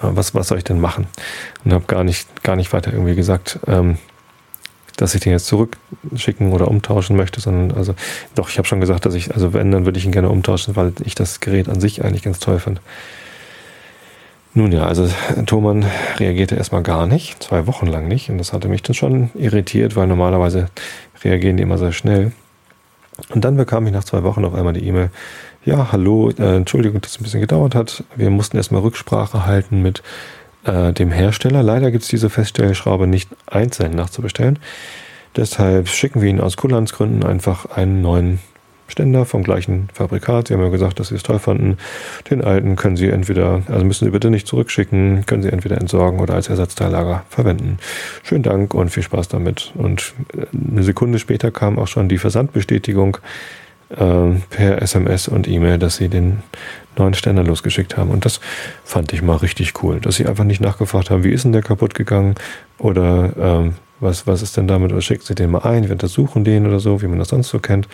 was, 0.00 0.34
was 0.34 0.48
soll 0.48 0.58
ich 0.58 0.64
denn 0.64 0.80
machen? 0.80 1.06
Und 1.64 1.72
habe 1.72 1.86
gar 1.86 2.04
nicht, 2.04 2.42
gar 2.42 2.56
nicht 2.56 2.72
weiter 2.72 2.92
irgendwie 2.92 3.14
gesagt, 3.14 3.58
ähm, 3.66 3.98
dass 4.96 5.14
ich 5.14 5.20
den 5.20 5.32
jetzt 5.32 5.46
zurückschicken 5.46 6.52
oder 6.52 6.68
umtauschen 6.68 7.16
möchte, 7.16 7.40
sondern 7.40 7.76
also 7.76 7.94
doch, 8.34 8.48
ich 8.48 8.58
habe 8.58 8.68
schon 8.68 8.80
gesagt, 8.80 9.06
dass 9.06 9.14
ich, 9.14 9.34
also 9.34 9.52
wenn, 9.52 9.70
dann 9.70 9.84
würde 9.84 9.98
ich 9.98 10.04
ihn 10.04 10.12
gerne 10.12 10.28
umtauschen, 10.28 10.76
weil 10.76 10.92
ich 11.04 11.14
das 11.14 11.40
Gerät 11.40 11.68
an 11.68 11.80
sich 11.80 12.04
eigentlich 12.04 12.22
ganz 12.22 12.38
toll 12.38 12.60
finde. 12.60 12.80
Nun 14.56 14.70
ja, 14.70 14.86
also 14.86 15.08
Thomann 15.46 15.84
reagierte 16.18 16.54
erstmal 16.54 16.82
gar 16.82 17.08
nicht, 17.08 17.42
zwei 17.42 17.66
Wochen 17.66 17.86
lang 17.86 18.06
nicht. 18.06 18.30
Und 18.30 18.38
das 18.38 18.52
hatte 18.52 18.68
mich 18.68 18.82
dann 18.82 18.94
schon 18.94 19.30
irritiert, 19.34 19.96
weil 19.96 20.06
normalerweise 20.06 20.68
reagieren 21.24 21.56
die 21.56 21.64
immer 21.64 21.76
sehr 21.76 21.90
schnell. 21.90 22.30
Und 23.30 23.44
dann 23.44 23.56
bekam 23.56 23.86
ich 23.86 23.92
nach 23.92 24.04
zwei 24.04 24.22
Wochen 24.22 24.44
auf 24.44 24.54
einmal 24.54 24.72
die 24.72 24.86
E-Mail, 24.86 25.10
ja, 25.64 25.90
hallo, 25.90 26.30
äh, 26.30 26.56
Entschuldigung, 26.56 27.00
dass 27.00 27.12
es 27.12 27.20
ein 27.20 27.24
bisschen 27.24 27.40
gedauert 27.40 27.74
hat. 27.74 28.04
Wir 28.14 28.30
mussten 28.30 28.56
erstmal 28.56 28.82
Rücksprache 28.82 29.44
halten 29.44 29.82
mit 29.82 30.02
äh, 30.64 30.92
dem 30.92 31.10
Hersteller. 31.10 31.62
Leider 31.62 31.90
gibt 31.90 32.04
es 32.04 32.10
diese 32.10 32.30
Feststellschraube 32.30 33.06
nicht 33.08 33.30
einzeln 33.46 33.92
nachzubestellen. 33.92 34.58
Deshalb 35.36 35.88
schicken 35.88 36.22
wir 36.22 36.28
Ihnen 36.28 36.40
aus 36.40 36.56
Kulanzgründen 36.56 37.24
einfach 37.24 37.66
einen 37.66 38.02
neuen 38.02 38.38
Ständer 38.86 39.24
vom 39.24 39.42
gleichen 39.42 39.88
Fabrikat. 39.92 40.48
Sie 40.48 40.54
haben 40.54 40.62
ja 40.62 40.68
gesagt, 40.68 41.00
dass 41.00 41.08
Sie 41.08 41.14
es 41.14 41.22
toll 41.22 41.38
fanden. 41.38 41.78
Den 42.30 42.44
alten 42.44 42.76
können 42.76 42.96
Sie 42.96 43.08
entweder, 43.08 43.62
also 43.68 43.84
müssen 43.84 44.04
Sie 44.04 44.10
bitte 44.10 44.30
nicht 44.30 44.46
zurückschicken, 44.46 45.24
können 45.26 45.42
Sie 45.42 45.50
entweder 45.50 45.78
entsorgen 45.78 46.20
oder 46.20 46.34
als 46.34 46.48
Ersatzteillager 46.48 47.24
verwenden. 47.28 47.78
Schönen 48.22 48.42
Dank 48.42 48.74
und 48.74 48.90
viel 48.90 49.02
Spaß 49.02 49.28
damit. 49.28 49.72
Und 49.74 50.14
äh, 50.36 50.46
eine 50.70 50.82
Sekunde 50.82 51.18
später 51.18 51.50
kam 51.50 51.78
auch 51.78 51.88
schon 51.88 52.08
die 52.08 52.18
Versandbestätigung 52.18 53.18
äh, 53.90 54.30
per 54.50 54.82
SMS 54.82 55.28
und 55.28 55.48
E-Mail, 55.48 55.78
dass 55.78 55.96
Sie 55.96 56.08
den 56.08 56.42
neuen 56.96 57.14
Ständer 57.14 57.42
losgeschickt 57.42 57.96
haben. 57.96 58.10
Und 58.10 58.24
das 58.24 58.40
fand 58.84 59.12
ich 59.12 59.22
mal 59.22 59.36
richtig 59.36 59.82
cool, 59.82 60.00
dass 60.00 60.16
Sie 60.16 60.26
einfach 60.26 60.44
nicht 60.44 60.60
nachgefragt 60.60 61.10
haben, 61.10 61.24
wie 61.24 61.30
ist 61.30 61.44
denn 61.44 61.52
der 61.52 61.62
kaputt 61.62 61.94
gegangen 61.94 62.34
oder 62.78 63.32
ähm, 63.38 63.74
was, 64.00 64.26
was 64.26 64.42
ist 64.42 64.56
denn 64.56 64.68
damit, 64.68 64.92
oder 64.92 65.00
schicken 65.00 65.24
Sie 65.24 65.34
den 65.34 65.50
mal 65.50 65.62
ein, 65.62 65.84
wir 65.84 65.92
untersuchen 65.92 66.44
den 66.44 66.66
oder 66.66 66.80
so, 66.80 67.00
wie 67.00 67.06
man 67.06 67.18
das 67.18 67.28
sonst 67.28 67.48
so 67.48 67.58
kennt 67.58 67.88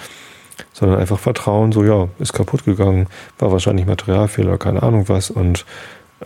sondern 0.72 0.98
einfach 0.98 1.18
vertrauen, 1.18 1.72
so 1.72 1.84
ja, 1.84 2.08
ist 2.18 2.32
kaputt 2.32 2.64
gegangen, 2.64 3.06
war 3.38 3.52
wahrscheinlich 3.52 3.86
Materialfehler, 3.86 4.58
keine 4.58 4.82
Ahnung 4.82 5.08
was 5.08 5.30
und 5.30 5.64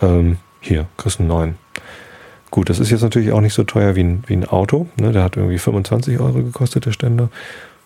ähm, 0.01 0.37
hier, 0.59 0.87
kriegst 0.97 1.19
einen 1.19 1.29
neuen. 1.29 1.57
Gut, 2.51 2.69
das 2.69 2.79
ist 2.79 2.89
jetzt 2.89 3.01
natürlich 3.01 3.31
auch 3.31 3.41
nicht 3.41 3.53
so 3.53 3.63
teuer 3.63 3.95
wie 3.95 4.03
ein, 4.03 4.23
wie 4.27 4.33
ein 4.33 4.45
Auto, 4.45 4.87
ne? 4.97 5.11
der 5.11 5.23
hat 5.23 5.35
irgendwie 5.35 5.57
25 5.57 6.19
Euro 6.19 6.41
gekostet, 6.41 6.85
der 6.85 6.91
Ständer, 6.91 7.29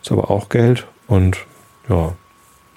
ist 0.01 0.11
aber 0.11 0.29
auch 0.29 0.49
Geld 0.49 0.85
und 1.07 1.37
ja, 1.89 2.13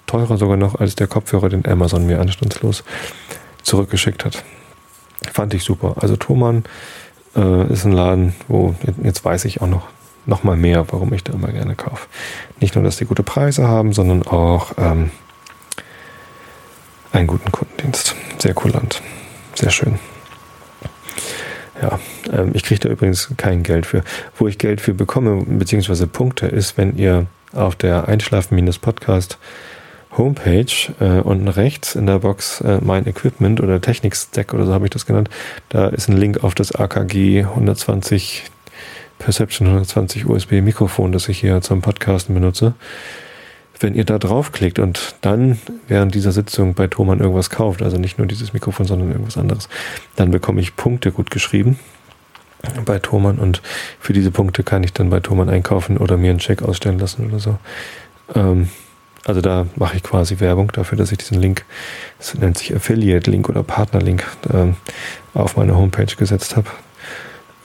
teurer 0.07 0.37
sogar 0.37 0.57
noch 0.57 0.79
als 0.79 0.95
der 0.95 1.07
Kopfhörer, 1.07 1.49
den 1.49 1.65
Amazon 1.65 2.05
mir 2.05 2.19
anstandslos 2.19 2.83
zurückgeschickt 3.61 4.25
hat. 4.25 4.43
Fand 5.31 5.53
ich 5.53 5.63
super. 5.63 5.95
Also 5.99 6.15
Thomann 6.17 6.63
äh, 7.35 7.71
ist 7.71 7.85
ein 7.85 7.93
Laden, 7.93 8.35
wo 8.47 8.75
jetzt 9.03 9.23
weiß 9.23 9.45
ich 9.45 9.61
auch 9.61 9.67
noch, 9.67 9.87
noch 10.25 10.43
mal 10.43 10.55
mehr, 10.55 10.85
warum 10.91 11.13
ich 11.13 11.23
da 11.23 11.33
immer 11.33 11.49
gerne 11.49 11.75
kaufe. 11.75 12.07
Nicht 12.59 12.75
nur, 12.75 12.83
dass 12.83 12.97
die 12.97 13.05
gute 13.05 13.23
Preise 13.23 13.67
haben, 13.67 13.93
sondern 13.93 14.23
auch 14.23 14.73
ähm, 14.77 15.11
einen 17.11 17.27
guten 17.27 17.51
Kundendienst. 17.51 18.15
Sehr 18.39 18.53
kulant. 18.53 19.01
Sehr 19.55 19.69
schön. 19.69 19.99
Ja, 21.81 21.99
ähm, 22.31 22.51
ich 22.53 22.63
kriege 22.63 22.79
da 22.79 22.89
übrigens 22.89 23.29
kein 23.37 23.63
Geld 23.63 23.85
für. 23.85 24.03
Wo 24.37 24.47
ich 24.47 24.57
Geld 24.57 24.81
für 24.81 24.93
bekomme, 24.93 25.43
beziehungsweise 25.45 26.07
Punkte, 26.07 26.47
ist, 26.47 26.77
wenn 26.77 26.97
ihr 26.97 27.27
auf 27.53 27.75
der 27.75 28.07
Einschlafen-Podcast 28.07 29.37
Homepage 30.17 30.65
äh, 30.99 31.21
unten 31.21 31.47
rechts 31.47 31.95
in 31.95 32.05
der 32.05 32.19
Box 32.19 32.61
äh, 32.61 32.79
mein 32.81 33.07
Equipment 33.07 33.61
oder 33.61 33.81
Technik-Stack 33.81 34.53
oder 34.53 34.65
so 34.65 34.73
habe 34.73 34.85
ich 34.85 34.91
das 34.91 35.05
genannt. 35.05 35.29
Da 35.69 35.87
ist 35.87 36.07
ein 36.07 36.17
Link 36.17 36.43
auf 36.43 36.55
das 36.55 36.73
AKG 36.73 37.43
120 37.43 38.43
Perception 39.23 39.67
120 39.67 40.25
USB 40.25 40.61
Mikrofon, 40.61 41.13
das 41.13 41.29
ich 41.29 41.39
hier 41.39 41.61
zum 41.61 41.81
Podcasten 41.81 42.35
benutze. 42.35 42.73
Wenn 43.79 43.95
ihr 43.95 44.03
da 44.03 44.19
draufklickt 44.19 44.79
und 44.79 45.15
dann 45.21 45.59
während 45.87 46.13
dieser 46.13 46.33
Sitzung 46.33 46.73
bei 46.73 46.87
Thomann 46.87 47.21
irgendwas 47.21 47.49
kauft, 47.49 47.81
also 47.81 47.97
nicht 47.97 48.17
nur 48.17 48.27
dieses 48.27 48.51
Mikrofon, 48.51 48.85
sondern 48.85 49.11
irgendwas 49.11 49.37
anderes, 49.37 49.69
dann 50.17 50.31
bekomme 50.31 50.59
ich 50.59 50.75
Punkte 50.75 51.13
gut 51.13 51.31
geschrieben 51.31 51.79
bei 52.85 52.99
Thomann 52.99 53.39
und 53.39 53.61
für 53.99 54.11
diese 54.11 54.29
Punkte 54.29 54.63
kann 54.63 54.83
ich 54.83 54.91
dann 54.91 55.09
bei 55.09 55.21
Thomann 55.21 55.49
einkaufen 55.49 55.97
oder 55.97 56.17
mir 56.17 56.29
einen 56.29 56.39
Check 56.39 56.61
ausstellen 56.61 56.99
lassen 56.99 57.27
oder 57.27 57.39
so. 57.39 57.57
Ähm, 58.35 58.69
also 59.25 59.39
da 59.39 59.67
mache 59.77 59.95
ich 59.95 60.03
quasi 60.03 60.41
Werbung 60.41 60.69
dafür, 60.73 60.97
dass 60.97 61.13
ich 61.13 61.17
diesen 61.17 61.39
Link, 61.39 61.63
das 62.17 62.35
nennt 62.35 62.57
sich 62.57 62.75
Affiliate 62.75 63.31
Link 63.31 63.47
oder 63.47 63.63
Partner 63.63 64.01
Link, 64.01 64.25
ähm, 64.53 64.75
auf 65.33 65.55
meine 65.55 65.75
Homepage 65.77 66.13
gesetzt 66.17 66.57
habe. 66.57 66.67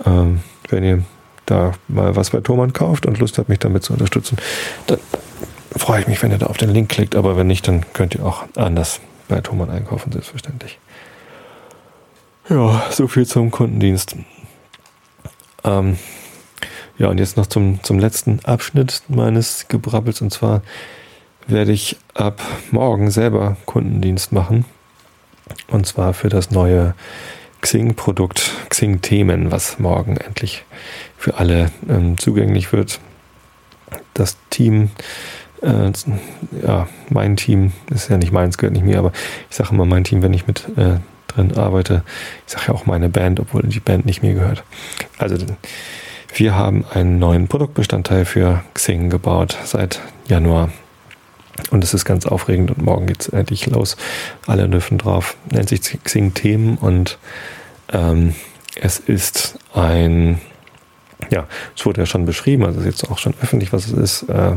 Ähm, 0.06 0.40
wenn 0.68 0.84
ihr 0.84 1.02
da 1.50 1.72
mal 1.88 2.16
was 2.16 2.30
bei 2.30 2.40
Thomann 2.40 2.72
kauft 2.72 3.06
und 3.06 3.18
Lust 3.18 3.38
habt, 3.38 3.48
mich 3.48 3.58
damit 3.58 3.82
zu 3.82 3.92
unterstützen, 3.92 4.36
dann 4.86 4.98
freue 5.76 6.00
ich 6.02 6.08
mich, 6.08 6.22
wenn 6.22 6.30
ihr 6.30 6.38
da 6.38 6.46
auf 6.46 6.56
den 6.56 6.70
Link 6.70 6.88
klickt. 6.88 7.14
Aber 7.14 7.36
wenn 7.36 7.46
nicht, 7.46 7.66
dann 7.68 7.84
könnt 7.92 8.14
ihr 8.14 8.24
auch 8.24 8.44
anders 8.56 9.00
bei 9.28 9.40
Thomann 9.40 9.70
einkaufen, 9.70 10.12
selbstverständlich. 10.12 10.78
Ja, 12.48 12.82
so 12.90 13.08
viel 13.08 13.26
zum 13.26 13.50
Kundendienst. 13.50 14.16
Ähm, 15.64 15.98
ja, 16.96 17.08
und 17.08 17.18
jetzt 17.18 17.36
noch 17.36 17.46
zum, 17.46 17.82
zum 17.82 17.98
letzten 17.98 18.40
Abschnitt 18.44 19.02
meines 19.08 19.68
Gebrabbels. 19.68 20.20
Und 20.20 20.32
zwar 20.32 20.62
werde 21.46 21.72
ich 21.72 21.96
ab 22.14 22.40
morgen 22.70 23.10
selber 23.10 23.56
Kundendienst 23.66 24.32
machen. 24.32 24.64
Und 25.68 25.86
zwar 25.86 26.14
für 26.14 26.28
das 26.28 26.50
neue 26.50 26.94
Xing-Produkt, 27.60 28.52
Xing-Themen, 28.68 29.50
was 29.50 29.78
morgen 29.78 30.16
endlich 30.16 30.64
für 31.18 31.36
alle 31.36 31.70
ähm, 31.88 32.16
zugänglich 32.18 32.72
wird. 32.72 33.00
Das 34.14 34.36
Team, 34.50 34.90
äh, 35.62 35.92
ja, 36.64 36.88
mein 37.10 37.36
Team, 37.36 37.72
ist 37.90 38.08
ja 38.08 38.16
nicht 38.16 38.32
meins, 38.32 38.58
gehört 38.58 38.74
nicht 38.74 38.84
mir, 38.84 38.98
aber 38.98 39.12
ich 39.50 39.56
sage 39.56 39.70
immer 39.72 39.84
mein 39.84 40.04
Team, 40.04 40.22
wenn 40.22 40.32
ich 40.32 40.46
mit 40.46 40.68
äh, 40.76 40.98
drin 41.26 41.56
arbeite. 41.56 42.02
Ich 42.46 42.52
sage 42.52 42.66
ja 42.68 42.74
auch 42.74 42.86
meine 42.86 43.08
Band, 43.08 43.40
obwohl 43.40 43.62
die 43.62 43.80
Band 43.80 44.06
nicht 44.06 44.22
mir 44.22 44.34
gehört. 44.34 44.64
Also 45.18 45.36
wir 46.34 46.54
haben 46.54 46.84
einen 46.92 47.18
neuen 47.18 47.48
Produktbestandteil 47.48 48.24
für 48.24 48.62
Xing 48.74 49.10
gebaut 49.10 49.56
seit 49.64 50.00
Januar 50.28 50.70
und 51.70 51.84
es 51.84 51.94
ist 51.94 52.04
ganz 52.04 52.26
aufregend 52.26 52.70
und 52.70 52.82
morgen 52.82 53.06
geht 53.06 53.20
es 53.22 53.28
endlich 53.28 53.66
los. 53.66 53.96
Alle 54.46 54.68
dürfen 54.68 54.98
drauf. 54.98 55.36
Nennt 55.50 55.68
sich 55.68 55.80
Xing 56.02 56.34
Themen 56.34 56.78
und 56.78 57.18
ähm, 57.92 58.34
es 58.80 58.98
ist 58.98 59.58
ein, 59.74 60.40
ja, 61.30 61.46
es 61.76 61.84
wurde 61.84 62.02
ja 62.02 62.06
schon 62.06 62.24
beschrieben, 62.24 62.64
also 62.64 62.80
ist 62.80 62.86
jetzt 62.86 63.10
auch 63.10 63.18
schon 63.18 63.34
öffentlich, 63.42 63.72
was 63.72 63.86
es 63.86 63.92
ist. 63.92 64.28
Äh, 64.28 64.52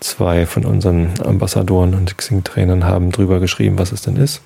zwei 0.00 0.44
von 0.46 0.64
unseren 0.64 1.14
Ambassadoren 1.24 1.94
und 1.94 2.18
Xing-Trainern 2.18 2.84
haben 2.84 3.10
drüber 3.10 3.40
geschrieben, 3.40 3.78
was 3.78 3.90
es 3.92 4.02
denn 4.02 4.16
ist. 4.16 4.42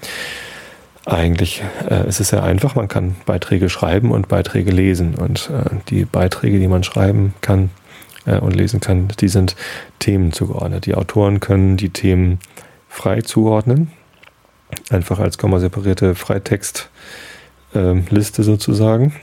Eigentlich 1.04 1.62
äh, 1.88 2.06
ist 2.06 2.20
es 2.20 2.28
sehr 2.28 2.42
einfach, 2.42 2.74
man 2.74 2.86
kann 2.86 3.16
Beiträge 3.26 3.68
schreiben 3.68 4.12
und 4.12 4.28
Beiträge 4.28 4.70
lesen. 4.70 5.14
Und 5.14 5.50
äh, 5.50 5.70
die 5.88 6.04
Beiträge, 6.04 6.58
die 6.58 6.68
man 6.68 6.84
schreiben 6.84 7.34
kann, 7.40 7.70
äh, 8.28 8.38
und 8.38 8.54
lesen 8.54 8.80
kann, 8.80 9.08
die 9.20 9.28
sind 9.28 9.56
Themen 9.98 10.32
zugeordnet. 10.32 10.86
Die 10.86 10.94
Autoren 10.94 11.40
können 11.40 11.76
die 11.76 11.90
Themen 11.90 12.38
frei 12.88 13.22
zuordnen, 13.22 13.90
einfach 14.90 15.18
als 15.18 15.38
komma-separierte 15.38 16.14
Freitextliste 16.14 16.90
äh, 17.74 18.44
sozusagen. 18.44 19.14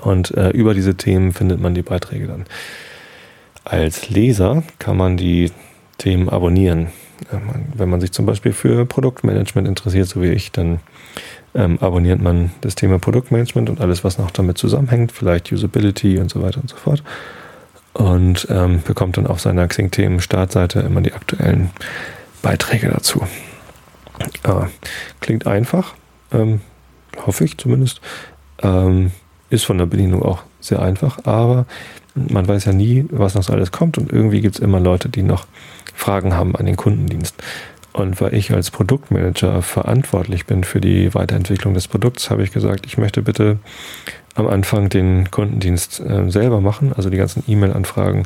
Und 0.00 0.32
äh, 0.32 0.50
über 0.50 0.74
diese 0.74 0.96
Themen 0.96 1.32
findet 1.32 1.60
man 1.60 1.74
die 1.74 1.82
Beiträge 1.82 2.26
dann. 2.26 2.44
Als 3.64 4.08
Leser 4.08 4.62
kann 4.78 4.96
man 4.96 5.16
die 5.16 5.50
Themen 5.98 6.28
abonnieren. 6.28 6.88
Wenn 7.74 7.88
man 7.88 8.00
sich 8.00 8.12
zum 8.12 8.26
Beispiel 8.26 8.52
für 8.52 8.84
Produktmanagement 8.84 9.66
interessiert, 9.66 10.06
so 10.06 10.22
wie 10.22 10.30
ich, 10.30 10.52
dann 10.52 10.80
ähm, 11.54 11.78
abonniert 11.80 12.20
man 12.20 12.50
das 12.60 12.74
Thema 12.74 12.98
Produktmanagement 12.98 13.70
und 13.70 13.80
alles, 13.80 14.04
was 14.04 14.18
noch 14.18 14.30
damit 14.30 14.58
zusammenhängt, 14.58 15.12
vielleicht 15.12 15.50
Usability 15.50 16.18
und 16.18 16.30
so 16.30 16.42
weiter 16.42 16.60
und 16.60 16.68
so 16.68 16.76
fort 16.76 17.02
und 17.96 18.46
ähm, 18.50 18.82
bekommt 18.82 19.16
dann 19.16 19.26
auf 19.26 19.40
seiner 19.40 19.66
Xing-Themen-Startseite 19.66 20.80
immer 20.80 21.00
die 21.00 21.14
aktuellen 21.14 21.70
Beiträge 22.42 22.88
dazu. 22.88 23.26
Äh, 24.42 24.66
klingt 25.20 25.46
einfach, 25.46 25.94
ähm, 26.30 26.60
hoffe 27.24 27.44
ich 27.44 27.56
zumindest. 27.56 28.02
Ist 29.50 29.64
von 29.64 29.78
der 29.78 29.86
Bedienung 29.86 30.22
auch 30.22 30.42
sehr 30.60 30.82
einfach, 30.82 31.24
aber 31.24 31.66
man 32.14 32.48
weiß 32.48 32.64
ja 32.64 32.72
nie, 32.72 33.06
was 33.10 33.34
noch 33.34 33.48
alles 33.50 33.72
kommt 33.72 33.98
und 33.98 34.12
irgendwie 34.12 34.40
gibt 34.40 34.56
es 34.56 34.60
immer 34.60 34.80
Leute, 34.80 35.08
die 35.08 35.22
noch 35.22 35.46
Fragen 35.94 36.34
haben 36.34 36.56
an 36.56 36.66
den 36.66 36.76
Kundendienst. 36.76 37.36
Und 37.92 38.20
weil 38.20 38.34
ich 38.34 38.52
als 38.52 38.70
Produktmanager 38.70 39.62
verantwortlich 39.62 40.44
bin 40.44 40.64
für 40.64 40.80
die 40.80 41.14
Weiterentwicklung 41.14 41.72
des 41.72 41.88
Produkts, 41.88 42.30
habe 42.30 42.42
ich 42.42 42.52
gesagt, 42.52 42.84
ich 42.84 42.98
möchte 42.98 43.22
bitte 43.22 43.58
am 44.34 44.46
Anfang 44.48 44.90
den 44.90 45.30
Kundendienst 45.30 46.00
äh, 46.00 46.30
selber 46.30 46.60
machen, 46.60 46.92
also 46.94 47.08
die 47.08 47.16
ganzen 47.16 47.42
E-Mail-Anfragen 47.46 48.24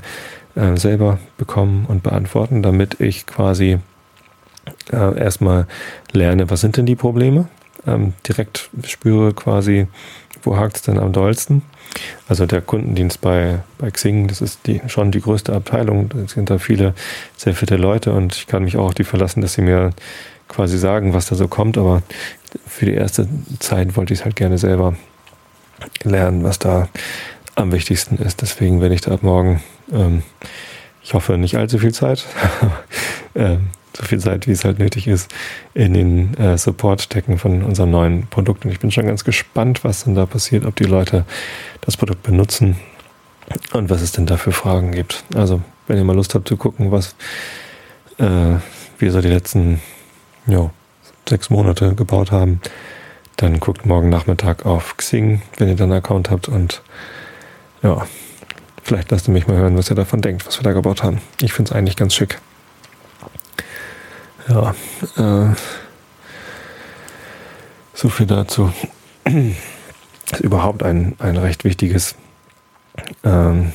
äh, 0.57 0.77
selber 0.77 1.21
bekommen 1.39 1.87
und 1.87 2.03
beantworten, 2.03 2.63
damit 2.63 3.01
ich 3.01 3.27
quasi 3.27 3.79
äh, 4.93 5.19
erstmal 5.19 5.69
lerne, 6.13 6.51
was 6.51 6.61
sind 6.61 6.77
denn 6.77 6.87
die 6.87 6.97
Probleme, 6.97 7.49
ähm, 7.87 8.15
direkt 8.27 8.71
spüre 8.85 9.33
quasi, 9.35 9.87
wo 10.43 10.57
hakt 10.57 10.77
es 10.77 10.83
denn 10.83 10.99
am 10.99 11.13
dollsten. 11.13 11.63
Also 12.29 12.47
der 12.47 12.61
Kundendienst 12.61 13.21
bei, 13.21 13.61
bei 13.79 13.91
Xing, 13.91 14.29
das 14.29 14.41
ist 14.41 14.67
die, 14.67 14.81
schon 14.87 15.11
die 15.11 15.21
größte 15.21 15.53
Abteilung, 15.53 16.09
da 16.09 16.27
sind 16.29 16.51
da 16.51 16.59
viele 16.59 16.95
sehr 17.37 17.55
fitte 17.55 17.77
Leute 17.77 18.13
und 18.13 18.35
ich 18.35 18.47
kann 18.47 18.65
mich 18.65 18.77
auch 18.77 18.87
auf 18.87 18.95
die 18.95 19.05
verlassen, 19.05 19.41
dass 19.41 19.55
sie 19.55 19.63
mir 19.63 19.91
quasi 20.49 20.79
sagen, 20.79 21.15
was 21.15 21.27
da 21.27 21.37
so 21.37 21.49
kommt, 21.49 21.79
aber 21.79 22.03
für 22.67 22.87
die 22.87 22.95
erste 22.95 23.29
Zeit 23.59 23.97
wollte 23.97 24.13
ich 24.13 24.21
es 24.21 24.25
halt 24.25 24.37
gerne 24.37 24.59
selber 24.59 24.95
lernen, 26.03 26.45
was 26.45 26.59
da 26.59 26.89
am 27.55 27.73
wichtigsten 27.73 28.17
ist. 28.17 28.43
Deswegen 28.43 28.81
werde 28.81 28.95
ich 28.95 29.01
da 29.01 29.13
ab 29.13 29.23
morgen, 29.23 29.63
ähm, 29.93 30.23
ich 31.03 31.15
hoffe 31.15 31.39
nicht 31.39 31.57
allzu 31.57 31.79
viel 31.79 31.93
Zeit, 31.93 32.27
äh, 33.35 33.57
so 33.97 34.05
viel 34.05 34.19
Zeit, 34.19 34.47
wie 34.47 34.53
es 34.53 34.65
halt 34.65 34.79
nötig 34.79 35.07
ist, 35.07 35.33
in 35.75 35.95
den 35.95 36.35
äh, 36.37 36.57
Support 36.57 37.03
stecken 37.03 37.39
von 37.39 37.63
unserem 37.63 37.91
neuen 37.91 38.27
Produkt. 38.29 38.65
Und 38.65 38.71
ich 38.71 38.81
bin 38.81 38.91
schon 38.91 39.07
ganz 39.07 39.25
gespannt, 39.25 39.85
was 39.85 40.05
denn 40.05 40.15
da 40.15 40.27
passiert, 40.27 40.65
ob 40.65 40.77
die 40.77 40.85
Leute 40.85 41.25
das 41.81 41.97
Produkt 41.97 42.23
benutzen 42.23 42.77
und 43.73 43.91
was 43.91 44.01
es 44.01 44.13
denn 44.13 44.27
da 44.27 44.37
für 44.37 44.53
Fragen 44.53 44.93
gibt. 44.93 45.25
Also, 45.35 45.61
wenn 45.87 45.97
ihr 45.97 46.05
mal 46.05 46.15
Lust 46.15 46.35
habt 46.35 46.49
zu 46.49 46.57
gucken, 46.57 46.93
was 46.93 47.17
äh, 48.19 48.57
wir 48.99 49.13
so 49.13 49.21
die 49.21 49.29
letzten 49.29 49.81
jo, 50.47 50.71
sechs 51.29 51.51
Monate 51.51 51.95
gebaut 51.95 52.31
haben, 52.31 52.61
dann 53.37 53.59
guckt 53.59 53.87
morgen 53.87 54.09
Nachmittag 54.09 54.67
auf 54.67 54.97
Xing, 54.97 55.43
wenn 55.57 55.69
ihr 55.69 55.77
dann 55.77 55.91
einen 55.91 56.01
Account 56.01 56.31
habt 56.31 56.49
und 56.49 56.83
ja, 57.83 58.07
vielleicht 58.83 59.11
lasst 59.11 59.29
ihr 59.29 59.33
mich 59.33 59.47
mal 59.47 59.57
hören, 59.57 59.79
was 59.79 59.91
ihr 59.91 59.97
davon 59.97 60.21
denkt, 60.21 60.47
was 60.47 60.59
wir 60.59 60.65
da 60.65 60.73
gebaut 60.73 61.03
haben. 61.03 61.21
Ich 61.41 61.53
finde 61.53 61.71
es 61.71 61.77
eigentlich 61.77 61.97
ganz 61.97 62.15
schick. 62.15 62.39
Ja, 64.51 64.75
äh, 65.17 65.55
so 67.95 68.09
viel 68.09 68.27
dazu. 68.27 68.73
ist 70.33 70.41
überhaupt 70.41 70.83
ein, 70.83 71.15
ein 71.21 71.37
recht 71.37 71.63
wichtiges 71.63 72.17
ähm, 73.23 73.73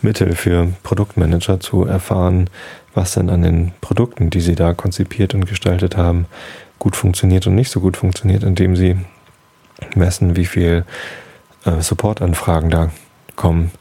Mittel 0.00 0.36
für 0.36 0.68
Produktmanager 0.84 1.58
zu 1.58 1.84
erfahren, 1.84 2.48
was 2.94 3.14
denn 3.14 3.30
an 3.30 3.42
den 3.42 3.72
Produkten, 3.80 4.30
die 4.30 4.40
sie 4.40 4.54
da 4.54 4.74
konzipiert 4.74 5.34
und 5.34 5.46
gestaltet 5.46 5.96
haben, 5.96 6.26
gut 6.78 6.94
funktioniert 6.94 7.48
und 7.48 7.56
nicht 7.56 7.70
so 7.70 7.80
gut 7.80 7.96
funktioniert, 7.96 8.44
indem 8.44 8.76
sie 8.76 8.98
messen, 9.96 10.36
wie 10.36 10.46
viel 10.46 10.84
äh, 11.64 11.80
Supportanfragen 11.80 12.70
da 12.70 12.90
kommen. 13.34 13.72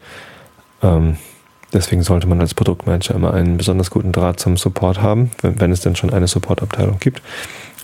Ähm, 0.82 1.18
Deswegen 1.74 2.04
sollte 2.04 2.28
man 2.28 2.42
als 2.42 2.54
Produktmanager 2.54 3.16
immer 3.16 3.34
einen 3.34 3.58
besonders 3.58 3.92
guten 3.92 4.12
Draht 4.12 4.40
zum 4.40 4.58
Support 4.58 5.02
haben, 5.02 5.32
wenn, 5.42 5.60
wenn 5.60 5.72
es 5.72 5.82
denn 5.82 5.96
schon 5.96 6.12
eine 6.12 6.28
Supportabteilung 6.28 7.00
gibt. 7.00 7.22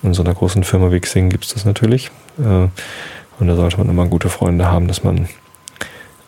In 0.03 0.13
so 0.13 0.23
einer 0.23 0.33
großen 0.33 0.63
Firma 0.63 0.91
wie 0.91 0.99
Xing 0.99 1.29
gibt 1.29 1.45
es 1.45 1.53
das 1.53 1.65
natürlich. 1.65 2.11
Äh, 2.39 2.67
und 3.39 3.47
da 3.47 3.55
sollte 3.55 3.77
man 3.77 3.89
immer 3.89 4.07
gute 4.07 4.29
Freunde 4.29 4.65
haben, 4.65 4.87
dass 4.87 5.03
man 5.03 5.29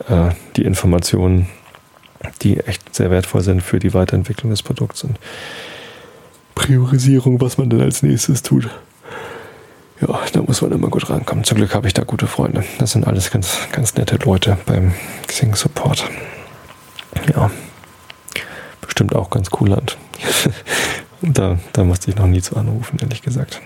äh, 0.08 0.30
die 0.56 0.64
Informationen, 0.64 1.48
die 2.42 2.60
echt 2.60 2.96
sehr 2.96 3.12
wertvoll 3.12 3.42
sind 3.42 3.62
für 3.62 3.80
die 3.80 3.94
Weiterentwicklung 3.94 4.52
des 4.52 4.64
Produkts 4.64 5.04
und 5.04 5.20
Priorisierung, 6.56 7.42
was 7.42 7.58
man 7.58 7.70
denn 7.70 7.82
als 7.82 8.04
nächstes 8.04 8.44
tut. 8.44 8.70
Ja, 10.02 10.20
da 10.32 10.42
muss 10.42 10.62
man 10.62 10.72
immer 10.72 10.88
gut 10.88 11.10
rankommen. 11.10 11.44
Zum 11.44 11.58
Glück 11.58 11.74
habe 11.76 11.88
ich 11.88 11.94
da 11.94 12.04
gute 12.04 12.28
Freunde. 12.28 12.64
Das 12.78 12.92
sind 12.92 13.06
alles 13.06 13.32
ganz, 13.32 13.58
ganz 13.72 13.96
nette 13.96 14.18
Leute 14.18 14.58
beim 14.66 14.94
Xing 15.28 15.56
Support. 15.56 16.06
Ja, 17.34 17.50
bestimmt 18.82 19.16
auch 19.16 19.30
ganz 19.30 19.50
Land. 19.60 19.98
da, 21.22 21.60
da 21.74 21.84
musste 21.84 22.10
ich 22.10 22.18
noch 22.18 22.28
nie 22.28 22.42
zu 22.42 22.56
anrufen, 22.56 22.98
ehrlich 23.02 23.22
gesagt. 23.22 23.62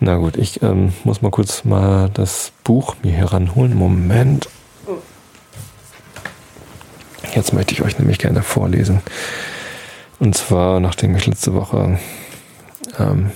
Na 0.00 0.16
gut, 0.16 0.36
ich 0.36 0.62
ähm, 0.62 0.92
muss 1.04 1.22
mal 1.22 1.30
kurz 1.30 1.64
mal 1.64 2.08
das 2.10 2.52
Buch 2.62 2.96
mir 3.02 3.12
heranholen. 3.12 3.76
Moment. 3.76 4.48
Jetzt 7.34 7.52
möchte 7.52 7.74
ich 7.74 7.82
euch 7.82 7.98
nämlich 7.98 8.18
gerne 8.18 8.42
vorlesen. 8.42 9.00
Und 10.18 10.36
zwar, 10.36 10.80
nachdem 10.80 11.16
ich 11.16 11.26
letzte 11.26 11.54
Woche, 11.54 11.98
ähm, 12.98 13.30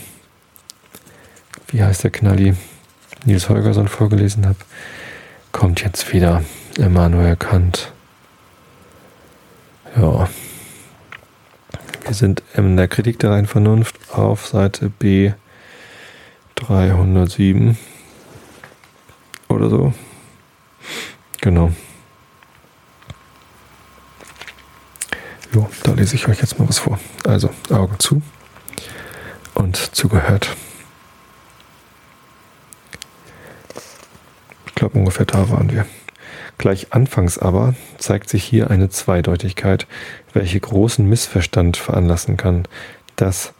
wie 1.69 1.83
heißt 1.83 2.05
der 2.05 2.11
Knalli, 2.11 2.55
Nils 3.25 3.49
Holgersson 3.49 3.89
vorgelesen 3.89 4.47
habe, 4.47 4.59
kommt 5.53 5.83
jetzt 5.83 6.13
wieder 6.13 6.43
Immanuel 6.79 7.37
Kant. 7.37 7.93
Ja. 9.97 10.29
Wir 12.05 12.15
sind 12.15 12.43
in 12.55 12.77
der 12.77 12.89
Kritik 12.89 13.19
der 13.19 13.31
reinen 13.31 13.47
Vernunft 13.47 13.97
auf 14.11 14.47
Seite 14.47 14.89
B 14.89 15.33
307 16.57 17.77
oder 19.49 19.69
so. 19.69 19.93
Genau. 21.41 21.73
Jo, 25.53 25.69
da 25.83 25.93
lese 25.93 26.15
ich 26.15 26.27
euch 26.29 26.41
jetzt 26.41 26.59
mal 26.59 26.69
was 26.69 26.79
vor. 26.79 26.99
Also 27.25 27.51
Augen 27.71 27.99
zu 27.99 28.23
und 29.55 29.77
zugehört. 29.77 30.57
Ich 34.67 34.75
glaube, 34.75 34.99
ungefähr 34.99 35.27
da 35.27 35.49
waren 35.51 35.71
wir. 35.71 35.87
Gleich 36.63 36.87
anfangs 36.91 37.39
aber 37.39 37.75
zeigt 37.99 38.29
sich 38.29 38.45
hier 38.45 38.71
eine 38.71 38.89
Zweideutigkeit, 38.89 39.89
welche 40.33 40.61
großen 40.61 41.05
Missverstand 41.09 41.77
veranlassen 41.77 42.37
kann, 42.37 42.69
dass 43.17 43.53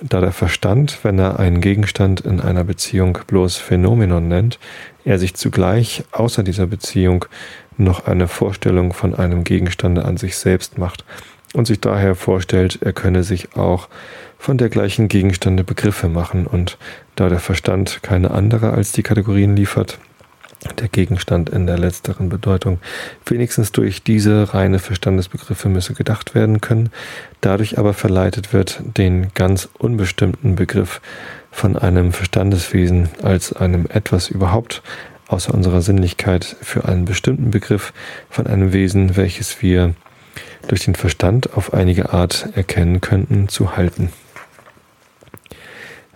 da 0.00 0.20
der 0.20 0.30
Verstand, 0.30 1.00
wenn 1.02 1.18
er 1.18 1.40
einen 1.40 1.60
Gegenstand 1.60 2.20
in 2.20 2.40
einer 2.40 2.62
Beziehung 2.62 3.18
bloß 3.26 3.56
Phänomenon 3.56 4.28
nennt, 4.28 4.60
er 5.04 5.18
sich 5.18 5.34
zugleich 5.34 6.04
außer 6.12 6.44
dieser 6.44 6.68
Beziehung 6.68 7.24
noch 7.76 8.06
eine 8.06 8.28
Vorstellung 8.28 8.92
von 8.92 9.16
einem 9.16 9.42
Gegenstande 9.42 10.04
an 10.04 10.16
sich 10.16 10.36
selbst 10.36 10.78
macht 10.78 11.04
und 11.54 11.66
sich 11.66 11.80
daher 11.80 12.14
vorstellt, 12.14 12.78
er 12.82 12.92
könne 12.92 13.24
sich 13.24 13.56
auch 13.56 13.88
von 14.38 14.58
dergleichen 14.58 15.08
Gegenstande 15.08 15.64
Begriffe 15.64 16.08
machen 16.08 16.46
und 16.46 16.78
da 17.16 17.28
der 17.28 17.40
Verstand 17.40 18.04
keine 18.04 18.30
andere 18.30 18.70
als 18.70 18.92
die 18.92 19.02
Kategorien 19.02 19.56
liefert, 19.56 19.98
der 20.72 20.88
Gegenstand 20.88 21.50
in 21.50 21.66
der 21.66 21.78
letzteren 21.78 22.28
Bedeutung 22.28 22.78
wenigstens 23.26 23.72
durch 23.72 24.02
diese 24.02 24.54
reine 24.54 24.78
Verstandesbegriffe 24.78 25.68
müsse 25.68 25.94
gedacht 25.94 26.34
werden 26.34 26.60
können, 26.60 26.90
dadurch 27.40 27.78
aber 27.78 27.94
verleitet 27.94 28.52
wird, 28.52 28.80
den 28.96 29.28
ganz 29.34 29.68
unbestimmten 29.78 30.56
Begriff 30.56 31.00
von 31.50 31.76
einem 31.76 32.12
Verstandeswesen 32.12 33.08
als 33.22 33.52
einem 33.52 33.86
etwas 33.88 34.28
überhaupt 34.28 34.82
außer 35.28 35.54
unserer 35.54 35.82
Sinnlichkeit 35.82 36.56
für 36.62 36.86
einen 36.86 37.04
bestimmten 37.04 37.50
Begriff 37.50 37.92
von 38.30 38.46
einem 38.46 38.72
Wesen, 38.72 39.16
welches 39.16 39.62
wir 39.62 39.94
durch 40.66 40.84
den 40.84 40.94
Verstand 40.94 41.54
auf 41.54 41.74
einige 41.74 42.12
Art 42.12 42.48
erkennen 42.54 43.00
könnten, 43.00 43.48
zu 43.48 43.76
halten. 43.76 44.10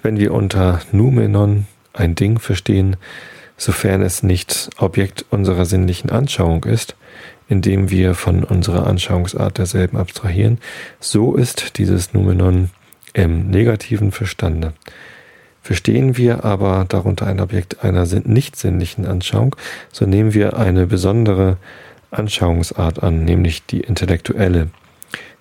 Wenn 0.02 0.18
wir 0.18 0.34
unter 0.34 0.80
Numenon 0.90 1.66
ein 1.92 2.14
Ding 2.14 2.38
verstehen, 2.38 2.96
sofern 3.62 4.02
es 4.02 4.24
nicht 4.24 4.70
Objekt 4.78 5.24
unserer 5.30 5.66
sinnlichen 5.66 6.10
Anschauung 6.10 6.64
ist, 6.64 6.96
indem 7.48 7.90
wir 7.90 8.16
von 8.16 8.42
unserer 8.42 8.88
Anschauungsart 8.88 9.58
derselben 9.58 9.98
abstrahieren, 9.98 10.58
so 10.98 11.36
ist 11.36 11.78
dieses 11.78 12.12
Numenon 12.12 12.70
im 13.12 13.50
negativen 13.50 14.10
Verstande. 14.10 14.72
Verstehen 15.62 16.16
wir 16.16 16.44
aber 16.44 16.86
darunter 16.88 17.28
ein 17.28 17.38
Objekt 17.38 17.84
einer 17.84 18.04
nicht 18.24 18.56
sinnlichen 18.56 19.06
Anschauung, 19.06 19.54
so 19.92 20.06
nehmen 20.06 20.34
wir 20.34 20.56
eine 20.56 20.88
besondere 20.88 21.56
Anschauungsart 22.10 23.00
an, 23.00 23.24
nämlich 23.24 23.64
die 23.64 23.82
intellektuelle, 23.82 24.70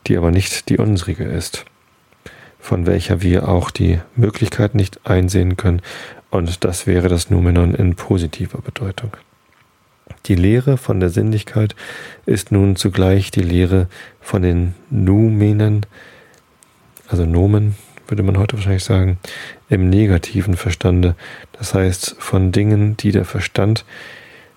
die 0.05 0.15
aber 0.15 0.29
nicht 0.29 0.69
die 0.69 0.77
unsrige 0.77 1.23
ist, 1.23 1.65
von 2.59 2.85
welcher 2.85 3.23
wir 3.23 3.49
auch 3.49 3.71
die 3.71 3.99
Möglichkeit 4.15 4.75
nicht 4.75 5.07
einsehen 5.07 5.57
können, 5.57 5.81
und 6.31 6.63
das 6.63 6.87
wäre 6.87 7.09
das 7.09 7.29
Numenon 7.29 7.75
in 7.75 7.95
positiver 7.95 8.61
Bedeutung. 8.61 9.11
Die 10.25 10.35
Lehre 10.35 10.77
von 10.77 10.99
der 10.99 11.09
Sinnlichkeit 11.09 11.75
ist 12.25 12.51
nun 12.51 12.75
zugleich 12.75 13.31
die 13.31 13.41
Lehre 13.41 13.87
von 14.19 14.41
den 14.41 14.73
Numenen, 14.89 15.85
also 17.07 17.25
Nomen, 17.25 17.75
würde 18.07 18.23
man 18.23 18.37
heute 18.37 18.57
wahrscheinlich 18.57 18.83
sagen, 18.83 19.19
im 19.69 19.89
negativen 19.89 20.55
Verstande, 20.55 21.15
das 21.53 21.73
heißt 21.73 22.15
von 22.19 22.51
Dingen, 22.51 22.97
die 22.97 23.11
der 23.11 23.25
Verstand 23.25 23.85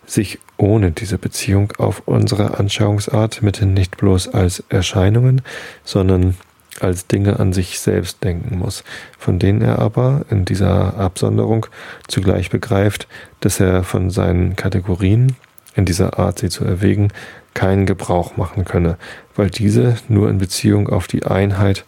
sich 0.06 0.38
ohne 0.56 0.90
diese 0.92 1.18
Beziehung 1.18 1.72
auf 1.78 2.02
unsere 2.06 2.58
Anschauungsart 2.58 3.42
mithin 3.42 3.74
nicht 3.74 3.96
bloß 3.96 4.28
als 4.28 4.62
Erscheinungen, 4.68 5.42
sondern 5.84 6.36
als 6.80 7.06
Dinge 7.06 7.38
an 7.38 7.52
sich 7.52 7.78
selbst 7.78 8.24
denken 8.24 8.58
muss, 8.58 8.84
von 9.18 9.38
denen 9.38 9.62
er 9.62 9.78
aber 9.78 10.24
in 10.30 10.44
dieser 10.44 10.96
Absonderung 10.96 11.66
zugleich 12.08 12.50
begreift, 12.50 13.06
dass 13.40 13.60
er 13.60 13.84
von 13.84 14.10
seinen 14.10 14.56
Kategorien, 14.56 15.36
in 15.74 15.84
dieser 15.84 16.18
Art 16.18 16.38
sie 16.38 16.48
zu 16.48 16.64
erwägen, 16.64 17.08
keinen 17.54 17.86
Gebrauch 17.86 18.36
machen 18.36 18.64
könne, 18.64 18.96
weil 19.36 19.50
diese 19.50 19.96
nur 20.08 20.28
in 20.28 20.38
Beziehung 20.38 20.88
auf 20.88 21.06
die 21.06 21.24
Einheit 21.24 21.84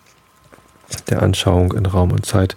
der 1.11 1.23
Anschauung 1.23 1.73
in 1.73 1.87
Raum 1.87 2.13
und 2.13 2.25
Zeit 2.25 2.57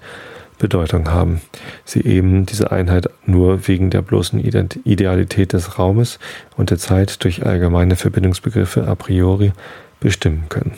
Bedeutung 0.60 1.10
haben. 1.10 1.42
Sie 1.86 2.02
eben 2.02 2.46
diese 2.46 2.72
Einheit 2.72 3.10
nur 3.26 3.68
wegen 3.68 3.89
der 3.89 4.02
bloßen 4.02 4.39
Idealität 4.39 5.54
des 5.54 5.80
Raumes 5.80 6.20
und 6.58 6.70
der 6.70 6.78
Zeit 6.78 7.24
durch 7.24 7.46
allgemeine 7.46 7.96
Verbindungsbegriffe 7.96 8.86
a 8.86 8.94
priori 8.94 9.54
bestimmen 10.02 10.44
können 10.50 10.74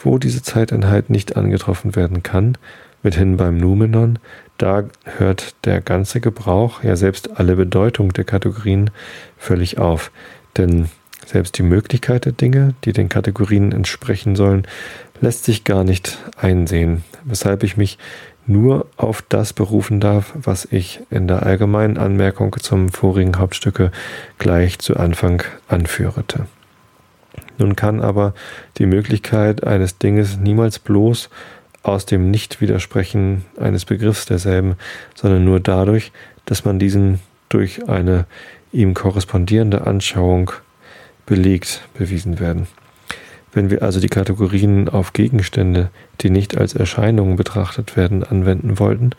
wo 0.00 0.18
diese 0.18 0.42
Zeiteinheit 0.42 1.10
nicht 1.10 1.36
angetroffen 1.36 1.96
werden 1.96 2.22
kann, 2.22 2.56
mithin 3.02 3.36
beim 3.36 3.56
Numenon, 3.56 4.18
da 4.58 4.84
hört 5.04 5.54
der 5.64 5.80
ganze 5.80 6.20
Gebrauch, 6.20 6.82
ja 6.82 6.96
selbst 6.96 7.38
alle 7.38 7.56
Bedeutung 7.56 8.12
der 8.12 8.24
Kategorien 8.24 8.90
völlig 9.38 9.78
auf. 9.78 10.10
Denn 10.56 10.88
selbst 11.24 11.56
die 11.58 11.62
Möglichkeit 11.62 12.24
der 12.24 12.32
Dinge, 12.32 12.74
die 12.84 12.92
den 12.92 13.08
Kategorien 13.08 13.72
entsprechen 13.72 14.36
sollen, 14.36 14.66
lässt 15.20 15.44
sich 15.44 15.64
gar 15.64 15.84
nicht 15.84 16.18
einsehen, 16.36 17.04
weshalb 17.24 17.62
ich 17.62 17.76
mich 17.76 17.98
nur 18.46 18.86
auf 18.96 19.22
das 19.22 19.52
berufen 19.52 20.00
darf, 20.00 20.32
was 20.34 20.66
ich 20.70 21.00
in 21.10 21.28
der 21.28 21.44
allgemeinen 21.44 21.98
Anmerkung 21.98 22.56
zum 22.60 22.88
vorigen 22.88 23.38
Hauptstücke 23.38 23.92
gleich 24.38 24.78
zu 24.78 24.96
Anfang 24.96 25.42
anführte. 25.68 26.46
Nun 27.60 27.76
kann 27.76 28.00
aber 28.00 28.34
die 28.78 28.86
Möglichkeit 28.86 29.64
eines 29.64 29.98
Dinges 29.98 30.38
niemals 30.38 30.78
bloß 30.78 31.28
aus 31.82 32.06
dem 32.06 32.30
Nichtwidersprechen 32.30 33.44
eines 33.58 33.84
Begriffs 33.84 34.26
derselben, 34.26 34.76
sondern 35.14 35.44
nur 35.44 35.60
dadurch, 35.60 36.10
dass 36.46 36.64
man 36.64 36.78
diesen 36.78 37.20
durch 37.50 37.88
eine 37.88 38.26
ihm 38.72 38.94
korrespondierende 38.94 39.86
Anschauung 39.86 40.52
belegt, 41.26 41.82
bewiesen 41.94 42.40
werden. 42.40 42.66
Wenn 43.52 43.70
wir 43.70 43.82
also 43.82 44.00
die 44.00 44.08
Kategorien 44.08 44.88
auf 44.88 45.12
Gegenstände, 45.12 45.90
die 46.20 46.30
nicht 46.30 46.56
als 46.56 46.74
Erscheinungen 46.74 47.36
betrachtet 47.36 47.96
werden, 47.96 48.24
anwenden 48.24 48.78
wollten, 48.78 49.10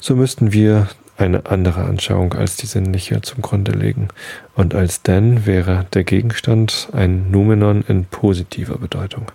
so 0.00 0.16
müssten 0.16 0.52
wir 0.52 0.88
eine 1.20 1.46
andere 1.46 1.84
Anschauung 1.84 2.34
als 2.34 2.56
die 2.56 2.66
sinnliche 2.66 3.20
zum 3.22 3.42
Grunde 3.42 3.72
legen. 3.72 4.08
Und 4.54 4.74
als 4.74 5.02
denn 5.02 5.46
wäre 5.46 5.86
der 5.92 6.04
Gegenstand 6.04 6.88
ein 6.92 7.30
Numenon 7.30 7.82
in 7.86 8.04
positiver 8.06 8.78
Bedeutung. 8.78 9.30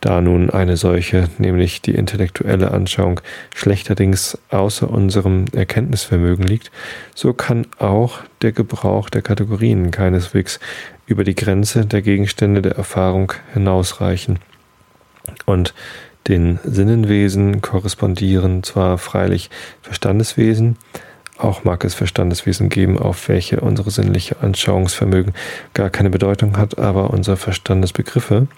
Da 0.00 0.20
nun 0.20 0.50
eine 0.50 0.76
solche, 0.76 1.28
nämlich 1.38 1.82
die 1.82 1.94
intellektuelle 1.94 2.70
Anschauung, 2.70 3.20
schlechterdings 3.54 4.38
außer 4.50 4.88
unserem 4.88 5.46
Erkenntnisvermögen 5.52 6.46
liegt, 6.46 6.70
so 7.16 7.32
kann 7.32 7.66
auch 7.78 8.20
der 8.42 8.52
Gebrauch 8.52 9.10
der 9.10 9.22
Kategorien 9.22 9.90
keineswegs 9.90 10.60
über 11.06 11.24
die 11.24 11.34
Grenze 11.34 11.84
der 11.84 12.02
Gegenstände 12.02 12.62
der 12.62 12.76
Erfahrung 12.76 13.32
hinausreichen. 13.52 14.38
Und 15.46 15.74
den 16.28 16.58
Sinnenwesen 16.64 17.62
korrespondieren 17.62 18.62
zwar 18.62 18.98
freilich 18.98 19.50
Verstandeswesen, 19.82 20.76
auch 21.38 21.64
mag 21.64 21.84
es 21.84 21.94
Verstandeswesen 21.94 22.68
geben, 22.68 22.98
auf 22.98 23.28
welche 23.28 23.60
unsere 23.60 23.90
sinnliche 23.90 24.40
Anschauungsvermögen 24.40 25.32
gar 25.72 25.88
keine 25.88 26.10
Bedeutung 26.10 26.56
hat, 26.56 26.78
aber 26.78 27.10
unsere 27.10 27.36
Verstandesbegriffe 27.36 28.48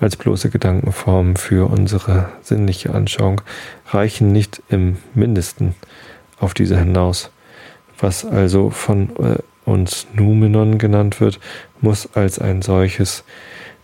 als 0.00 0.16
bloße 0.16 0.50
Gedankenformen 0.50 1.36
für 1.36 1.70
unsere 1.70 2.28
sinnliche 2.42 2.94
Anschauung 2.94 3.40
reichen 3.88 4.32
nicht 4.32 4.62
im 4.68 4.96
mindesten 5.14 5.74
auf 6.38 6.54
diese 6.54 6.78
hinaus. 6.78 7.30
Was 7.98 8.24
also 8.24 8.70
von 8.70 9.10
äh, 9.16 9.38
uns 9.64 10.06
Numenon 10.12 10.78
genannt 10.78 11.20
wird, 11.20 11.40
muss 11.80 12.08
als 12.14 12.38
ein 12.38 12.62
solches 12.62 13.24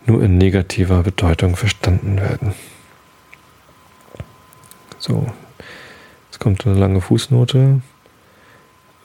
nur 0.07 0.23
in 0.23 0.37
negativer 0.39 1.03
Bedeutung 1.03 1.57
verstanden 1.57 2.21
werden. 2.21 2.55
So, 5.01 5.27
jetzt 6.31 6.41
kommt 6.41 6.67
eine 6.67 6.79
lange 6.79 7.01
Fußnote. 7.01 7.81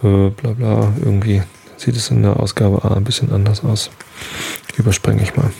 Äh, 0.03 0.29
bla 0.29 0.51
bla, 0.51 0.93
irgendwie 1.01 1.41
sieht 1.77 1.95
es 1.95 2.11
in 2.11 2.21
der 2.21 2.37
Ausgabe 2.37 2.83
A 2.83 2.95
ein 2.95 3.05
bisschen 3.05 3.31
anders 3.31 3.63
aus. 3.63 3.89
Überspringe 4.75 5.23
ich 5.23 5.37
mal. 5.37 5.51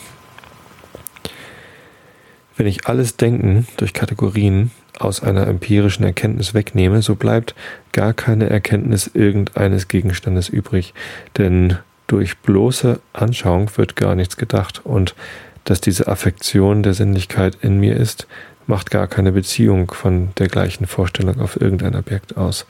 Wenn 2.58 2.68
ich 2.68 2.88
alles 2.88 3.16
Denken 3.16 3.66
durch 3.78 3.94
Kategorien 3.94 4.72
aus 5.00 5.24
einer 5.24 5.48
empirischen 5.48 6.04
Erkenntnis 6.04 6.54
wegnehme, 6.54 7.02
so 7.02 7.16
bleibt 7.16 7.56
gar 7.94 8.14
keine 8.14 8.50
Erkenntnis 8.50 9.10
irgendeines 9.14 9.88
Gegenstandes 9.88 10.50
übrig, 10.50 10.94
denn 11.38 11.78
durch 12.08 12.38
bloße 12.40 13.00
Anschauung 13.14 13.72
wird 13.78 13.96
gar 13.96 14.16
nichts 14.16 14.36
gedacht. 14.36 14.82
Und 14.84 15.16
dass 15.64 15.80
diese 15.80 16.10
Affektion 16.10 16.84
der 16.84 16.94
Sinnlichkeit 16.94 17.58
in 17.62 17.80
mir 17.80 17.96
ist, 17.96 18.28
macht 18.68 18.92
gar 18.92 19.08
keine 19.08 19.32
Beziehung 19.32 19.92
von 19.92 20.30
der 20.38 20.48
gleichen 20.48 20.88
Vorstellung 20.88 21.40
auf 21.40 21.60
irgendein 21.60 21.96
Objekt 21.96 22.38
aus. 22.38 22.66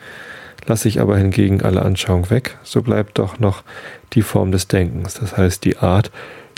Lasse 0.66 0.88
ich 0.88 1.00
aber 1.00 1.18
hingegen 1.18 1.62
alle 1.62 1.84
Anschauung 1.84 2.30
weg, 2.30 2.58
so 2.64 2.82
bleibt 2.82 3.20
doch 3.20 3.40
noch 3.40 3.64
die 4.14 4.24
Form 4.24 4.52
des 4.52 4.68
Denkens, 4.68 5.16
das 5.16 5.38
heißt 5.38 5.64
die 5.64 5.78
Art 5.78 6.12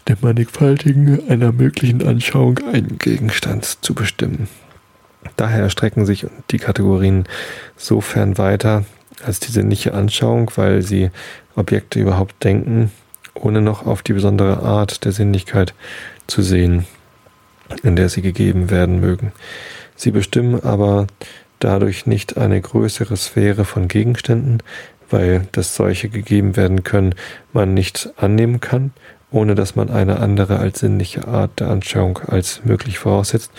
der 0.07 0.17
mannigfaltigen 0.21 1.29
einer 1.29 1.51
möglichen 1.51 2.07
Anschauung 2.07 2.59
einen 2.71 2.97
Gegenstand 2.97 3.83
zu 3.83 3.93
bestimmen. 3.93 4.47
Daher 5.35 5.63
erstrecken 5.63 6.05
sich 6.05 6.25
die 6.51 6.59
Kategorien 6.59 7.25
sofern 7.75 8.37
weiter 8.37 8.85
als 9.25 9.39
die 9.41 9.51
sinnliche 9.51 9.93
Anschauung, 9.93 10.49
weil 10.55 10.81
sie 10.81 11.09
Objekte 11.55 11.99
überhaupt 11.99 12.43
denken, 12.43 12.91
ohne 13.33 13.61
noch 13.61 13.85
auf 13.85 14.01
die 14.01 14.13
besondere 14.13 14.63
Art 14.63 15.03
der 15.03 15.11
Sinnlichkeit 15.11 15.73
zu 16.27 16.41
sehen, 16.41 16.85
in 17.83 17.95
der 17.95 18.09
sie 18.09 18.21
gegeben 18.21 18.69
werden 18.69 18.99
mögen. 18.99 19.31
Sie 19.95 20.11
bestimmen 20.11 20.63
aber 20.63 21.07
dadurch 21.59 22.05
nicht 22.05 22.37
eine 22.37 22.61
größere 22.61 23.17
Sphäre 23.17 23.65
von 23.65 23.87
Gegenständen, 23.87 24.61
weil 25.09 25.47
dass 25.51 25.75
solche 25.75 26.09
gegeben 26.09 26.55
werden 26.55 26.83
können, 26.83 27.15
man 27.53 27.73
nicht 27.73 28.09
annehmen 28.17 28.59
kann, 28.59 28.91
ohne 29.31 29.55
dass 29.55 29.75
man 29.75 29.89
eine 29.89 30.19
andere 30.19 30.59
als 30.59 30.79
sinnliche 30.79 31.27
Art 31.27 31.59
der 31.59 31.69
Anschauung 31.69 32.19
als 32.19 32.61
möglich 32.63 32.99
voraussetzt, 32.99 33.51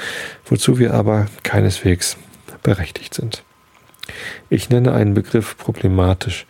wozu 0.45 0.79
wir 0.79 0.95
aber 0.95 1.27
keineswegs 1.43 2.17
berechtigt 2.63 3.15
sind. 3.15 3.43
Ich 4.49 4.71
nenne 4.71 4.93
einen 4.93 5.15
Begriff 5.15 5.57
problematisch, 5.59 6.47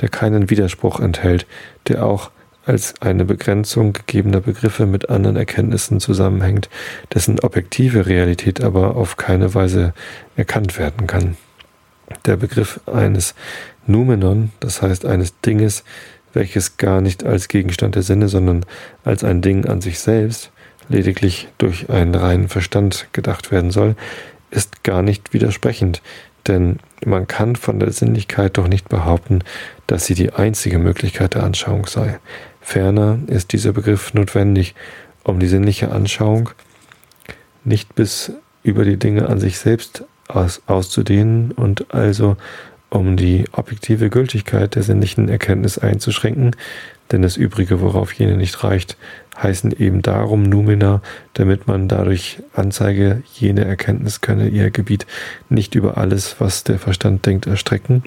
der 0.00 0.08
keinen 0.08 0.48
Widerspruch 0.48 1.00
enthält, 1.00 1.46
der 1.88 2.06
auch 2.06 2.30
als 2.64 2.94
eine 3.00 3.24
Begrenzung 3.24 3.92
gegebener 3.92 4.40
Begriffe 4.40 4.86
mit 4.86 5.10
anderen 5.10 5.36
Erkenntnissen 5.36 6.00
zusammenhängt, 6.00 6.68
dessen 7.12 7.40
objektive 7.40 8.06
Realität 8.06 8.62
aber 8.62 8.96
auf 8.96 9.16
keine 9.16 9.54
Weise 9.54 9.94
erkannt 10.36 10.78
werden 10.78 11.06
kann. 11.06 11.36
Der 12.26 12.36
Begriff 12.36 12.80
eines 12.86 13.34
Numenon, 13.86 14.52
das 14.60 14.82
heißt 14.82 15.04
eines 15.06 15.40
Dinges, 15.40 15.84
welches 16.32 16.76
gar 16.76 17.00
nicht 17.00 17.24
als 17.24 17.48
Gegenstand 17.48 17.94
der 17.94 18.02
Sinne, 18.02 18.28
sondern 18.28 18.64
als 19.04 19.24
ein 19.24 19.42
Ding 19.42 19.66
an 19.66 19.80
sich 19.80 19.98
selbst, 19.98 20.50
lediglich 20.88 21.48
durch 21.58 21.90
einen 21.90 22.14
reinen 22.14 22.48
Verstand 22.48 23.08
gedacht 23.12 23.50
werden 23.50 23.70
soll, 23.70 23.96
ist 24.50 24.84
gar 24.84 25.02
nicht 25.02 25.32
widersprechend, 25.32 26.02
denn 26.46 26.78
man 27.04 27.26
kann 27.26 27.56
von 27.56 27.80
der 27.80 27.92
Sinnlichkeit 27.92 28.58
doch 28.58 28.68
nicht 28.68 28.88
behaupten, 28.88 29.40
dass 29.86 30.06
sie 30.06 30.14
die 30.14 30.32
einzige 30.32 30.78
Möglichkeit 30.78 31.34
der 31.34 31.44
Anschauung 31.44 31.86
sei. 31.86 32.18
Ferner 32.62 33.18
ist 33.26 33.52
dieser 33.52 33.72
Begriff 33.72 34.14
notwendig, 34.14 34.74
um 35.24 35.38
die 35.38 35.48
sinnliche 35.48 35.90
Anschauung 35.90 36.50
nicht 37.64 37.94
bis 37.94 38.32
über 38.62 38.84
die 38.84 38.96
Dinge 38.96 39.28
an 39.28 39.38
sich 39.38 39.58
selbst 39.58 40.04
aus, 40.28 40.62
auszudehnen 40.66 41.52
und 41.52 41.92
also 41.94 42.36
um 42.90 43.16
die 43.16 43.44
objektive 43.52 44.10
Gültigkeit 44.10 44.74
der 44.74 44.82
sinnlichen 44.82 45.28
Erkenntnis 45.28 45.78
einzuschränken, 45.78 46.54
denn 47.10 47.22
das 47.22 47.36
Übrige, 47.36 47.80
worauf 47.80 48.12
jene 48.12 48.36
nicht 48.36 48.62
reicht, 48.64 48.96
heißen 49.40 49.72
eben 49.78 50.02
darum 50.02 50.42
Numina, 50.42 51.02
damit 51.34 51.66
man 51.66 51.88
dadurch 51.88 52.38
Anzeige, 52.54 53.22
jene 53.32 53.64
Erkenntnis 53.64 54.20
könne 54.20 54.48
ihr 54.48 54.70
Gebiet 54.70 55.06
nicht 55.48 55.74
über 55.74 55.96
alles, 55.96 56.36
was 56.38 56.64
der 56.64 56.78
Verstand 56.78 57.24
denkt, 57.26 57.46
erstrecken. 57.46 58.02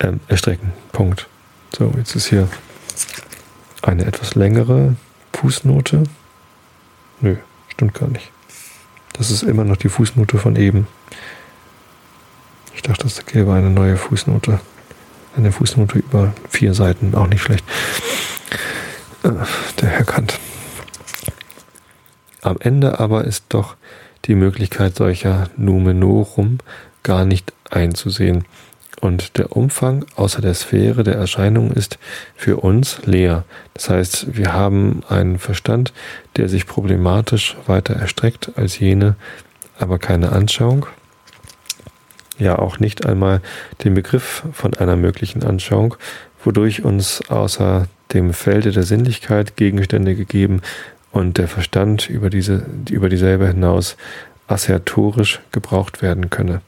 Ähm, 0.00 0.20
erstrecken. 0.28 0.72
Punkt. 0.92 1.28
So, 1.76 1.92
jetzt 1.96 2.14
ist 2.14 2.26
hier 2.26 2.48
eine 3.82 4.04
etwas 4.06 4.34
längere 4.34 4.96
Fußnote. 5.32 6.04
Nö, 7.20 7.36
stimmt 7.68 7.94
gar 7.94 8.08
nicht. 8.08 8.30
Das 9.12 9.30
ist 9.30 9.42
immer 9.42 9.64
noch 9.64 9.76
die 9.76 9.88
Fußnote 9.88 10.38
von 10.38 10.56
eben. 10.56 10.86
Ich 12.74 12.82
dachte, 12.82 13.06
es 13.06 13.24
gäbe 13.26 13.52
eine 13.52 13.70
neue 13.70 13.96
Fußnote. 13.96 14.60
Eine 15.36 15.52
Fußnote 15.52 15.98
über 15.98 16.32
vier 16.48 16.74
Seiten, 16.74 17.14
auch 17.14 17.26
nicht 17.26 17.42
schlecht. 17.42 17.64
Äh, 19.22 19.30
der 19.80 19.88
Herr 19.88 20.04
Kant. 20.04 20.38
Am 22.42 22.56
Ende 22.60 23.00
aber 23.00 23.24
ist 23.24 23.44
doch 23.48 23.76
die 24.26 24.34
Möglichkeit 24.34 24.96
solcher 24.96 25.48
Numenorum 25.56 26.58
gar 27.02 27.24
nicht 27.24 27.52
einzusehen 27.70 28.44
und 29.04 29.36
der 29.36 29.54
Umfang 29.54 30.06
außer 30.16 30.40
der 30.40 30.54
Sphäre 30.54 31.04
der 31.04 31.16
Erscheinung 31.16 31.72
ist 31.72 31.98
für 32.34 32.56
uns 32.56 33.00
leer. 33.04 33.44
Das 33.74 33.90
heißt, 33.90 34.34
wir 34.34 34.54
haben 34.54 35.02
einen 35.10 35.38
Verstand, 35.38 35.92
der 36.38 36.48
sich 36.48 36.66
problematisch 36.66 37.54
weiter 37.66 37.94
erstreckt 37.94 38.52
als 38.56 38.78
jene, 38.78 39.16
aber 39.78 39.98
keine 39.98 40.32
Anschauung. 40.32 40.86
Ja, 42.38 42.58
auch 42.58 42.78
nicht 42.78 43.04
einmal 43.04 43.42
den 43.84 43.92
Begriff 43.92 44.42
von 44.52 44.72
einer 44.72 44.96
möglichen 44.96 45.44
Anschauung, 45.44 45.96
wodurch 46.42 46.82
uns 46.82 47.20
außer 47.28 47.88
dem 48.14 48.32
Felde 48.32 48.72
der 48.72 48.84
Sinnlichkeit 48.84 49.54
Gegenstände 49.56 50.14
gegeben 50.14 50.62
und 51.12 51.36
der 51.36 51.48
Verstand 51.48 52.08
über 52.08 52.30
diese, 52.30 52.64
über 52.90 53.10
dieselbe 53.10 53.48
hinaus 53.48 53.98
assertorisch 54.46 55.40
gebraucht 55.52 56.00
werden 56.00 56.30
könne. 56.30 56.62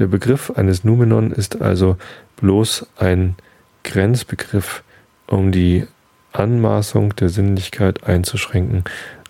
Der 0.00 0.06
Begriff 0.06 0.50
eines 0.56 0.82
Numenon 0.82 1.30
ist 1.30 1.60
also 1.60 1.98
bloß 2.36 2.86
ein 2.96 3.36
Grenzbegriff, 3.84 4.82
um 5.26 5.52
die 5.52 5.86
Anmaßung 6.32 7.14
der 7.16 7.28
Sinnlichkeit 7.28 8.04
einzuschränken 8.04 8.84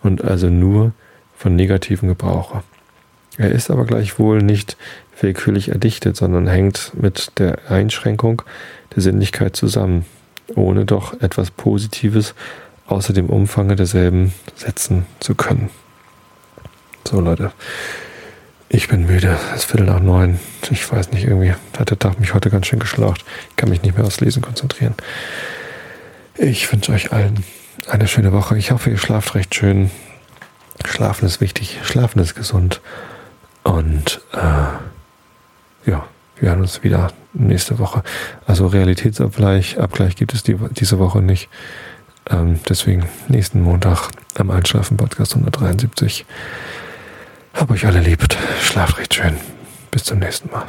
und 0.04 0.22
also 0.22 0.48
nur 0.48 0.92
von 1.36 1.56
negativen 1.56 2.08
Gebrauche. 2.08 2.62
Er 3.36 3.50
ist 3.50 3.68
aber 3.68 3.84
gleichwohl 3.84 4.42
nicht 4.42 4.76
willkürlich 5.20 5.70
erdichtet, 5.70 6.16
sondern 6.16 6.46
hängt 6.46 6.92
mit 6.94 7.38
der 7.40 7.68
Einschränkung 7.68 8.42
der 8.94 9.02
Sinnlichkeit 9.02 9.56
zusammen, 9.56 10.06
ohne 10.54 10.84
doch 10.84 11.20
etwas 11.20 11.50
Positives 11.50 12.34
außer 12.86 13.12
dem 13.12 13.28
Umfange 13.28 13.74
derselben 13.74 14.32
setzen 14.54 15.04
zu 15.18 15.34
können. 15.34 15.68
So 17.04 17.20
Leute, 17.20 17.50
ich 18.72 18.86
bin 18.86 19.04
müde. 19.04 19.36
Es 19.50 19.62
ist 19.62 19.64
Viertel 19.64 19.86
nach 19.86 20.00
neun. 20.00 20.38
Ich 20.70 20.90
weiß 20.90 21.10
nicht, 21.10 21.24
irgendwie 21.24 21.52
hat 21.76 21.90
der 21.90 21.98
Tag 21.98 22.20
mich 22.20 22.34
heute 22.34 22.50
ganz 22.50 22.66
schön 22.66 22.78
geschlaucht. 22.78 23.24
Ich 23.50 23.56
kann 23.56 23.68
mich 23.68 23.82
nicht 23.82 23.96
mehr 23.96 24.06
aufs 24.06 24.20
Lesen 24.20 24.42
konzentrieren. 24.42 24.94
Ich 26.36 26.72
wünsche 26.72 26.92
euch 26.92 27.12
allen 27.12 27.44
eine 27.88 28.06
schöne 28.06 28.32
Woche. 28.32 28.56
Ich 28.56 28.70
hoffe, 28.70 28.90
ihr 28.90 28.98
schlaft 28.98 29.34
recht 29.34 29.56
schön. 29.56 29.90
Schlafen 30.84 31.26
ist 31.26 31.40
wichtig. 31.40 31.78
Schlafen 31.82 32.20
ist 32.20 32.36
gesund. 32.36 32.80
Und 33.64 34.20
äh, 34.32 35.90
ja, 35.90 36.06
wir 36.36 36.48
hören 36.48 36.60
uns 36.60 36.84
wieder 36.84 37.12
nächste 37.32 37.80
Woche. 37.80 38.04
Also 38.46 38.68
Realitätsabgleich 38.68 39.80
Abgleich 39.80 40.14
gibt 40.14 40.32
es 40.32 40.44
die, 40.44 40.56
diese 40.70 41.00
Woche 41.00 41.20
nicht. 41.20 41.48
Ähm, 42.30 42.60
deswegen 42.68 43.08
nächsten 43.26 43.62
Montag 43.62 44.10
am 44.38 44.52
Einschlafen 44.52 44.96
Podcast 44.96 45.34
173. 45.34 46.24
Hab 47.54 47.70
euch 47.70 47.86
alle 47.86 48.00
lieb. 48.00 48.24
Schlaft 48.62 48.98
recht 48.98 49.14
schön. 49.14 49.36
Bis 49.90 50.04
zum 50.04 50.18
nächsten 50.18 50.50
Mal. 50.50 50.66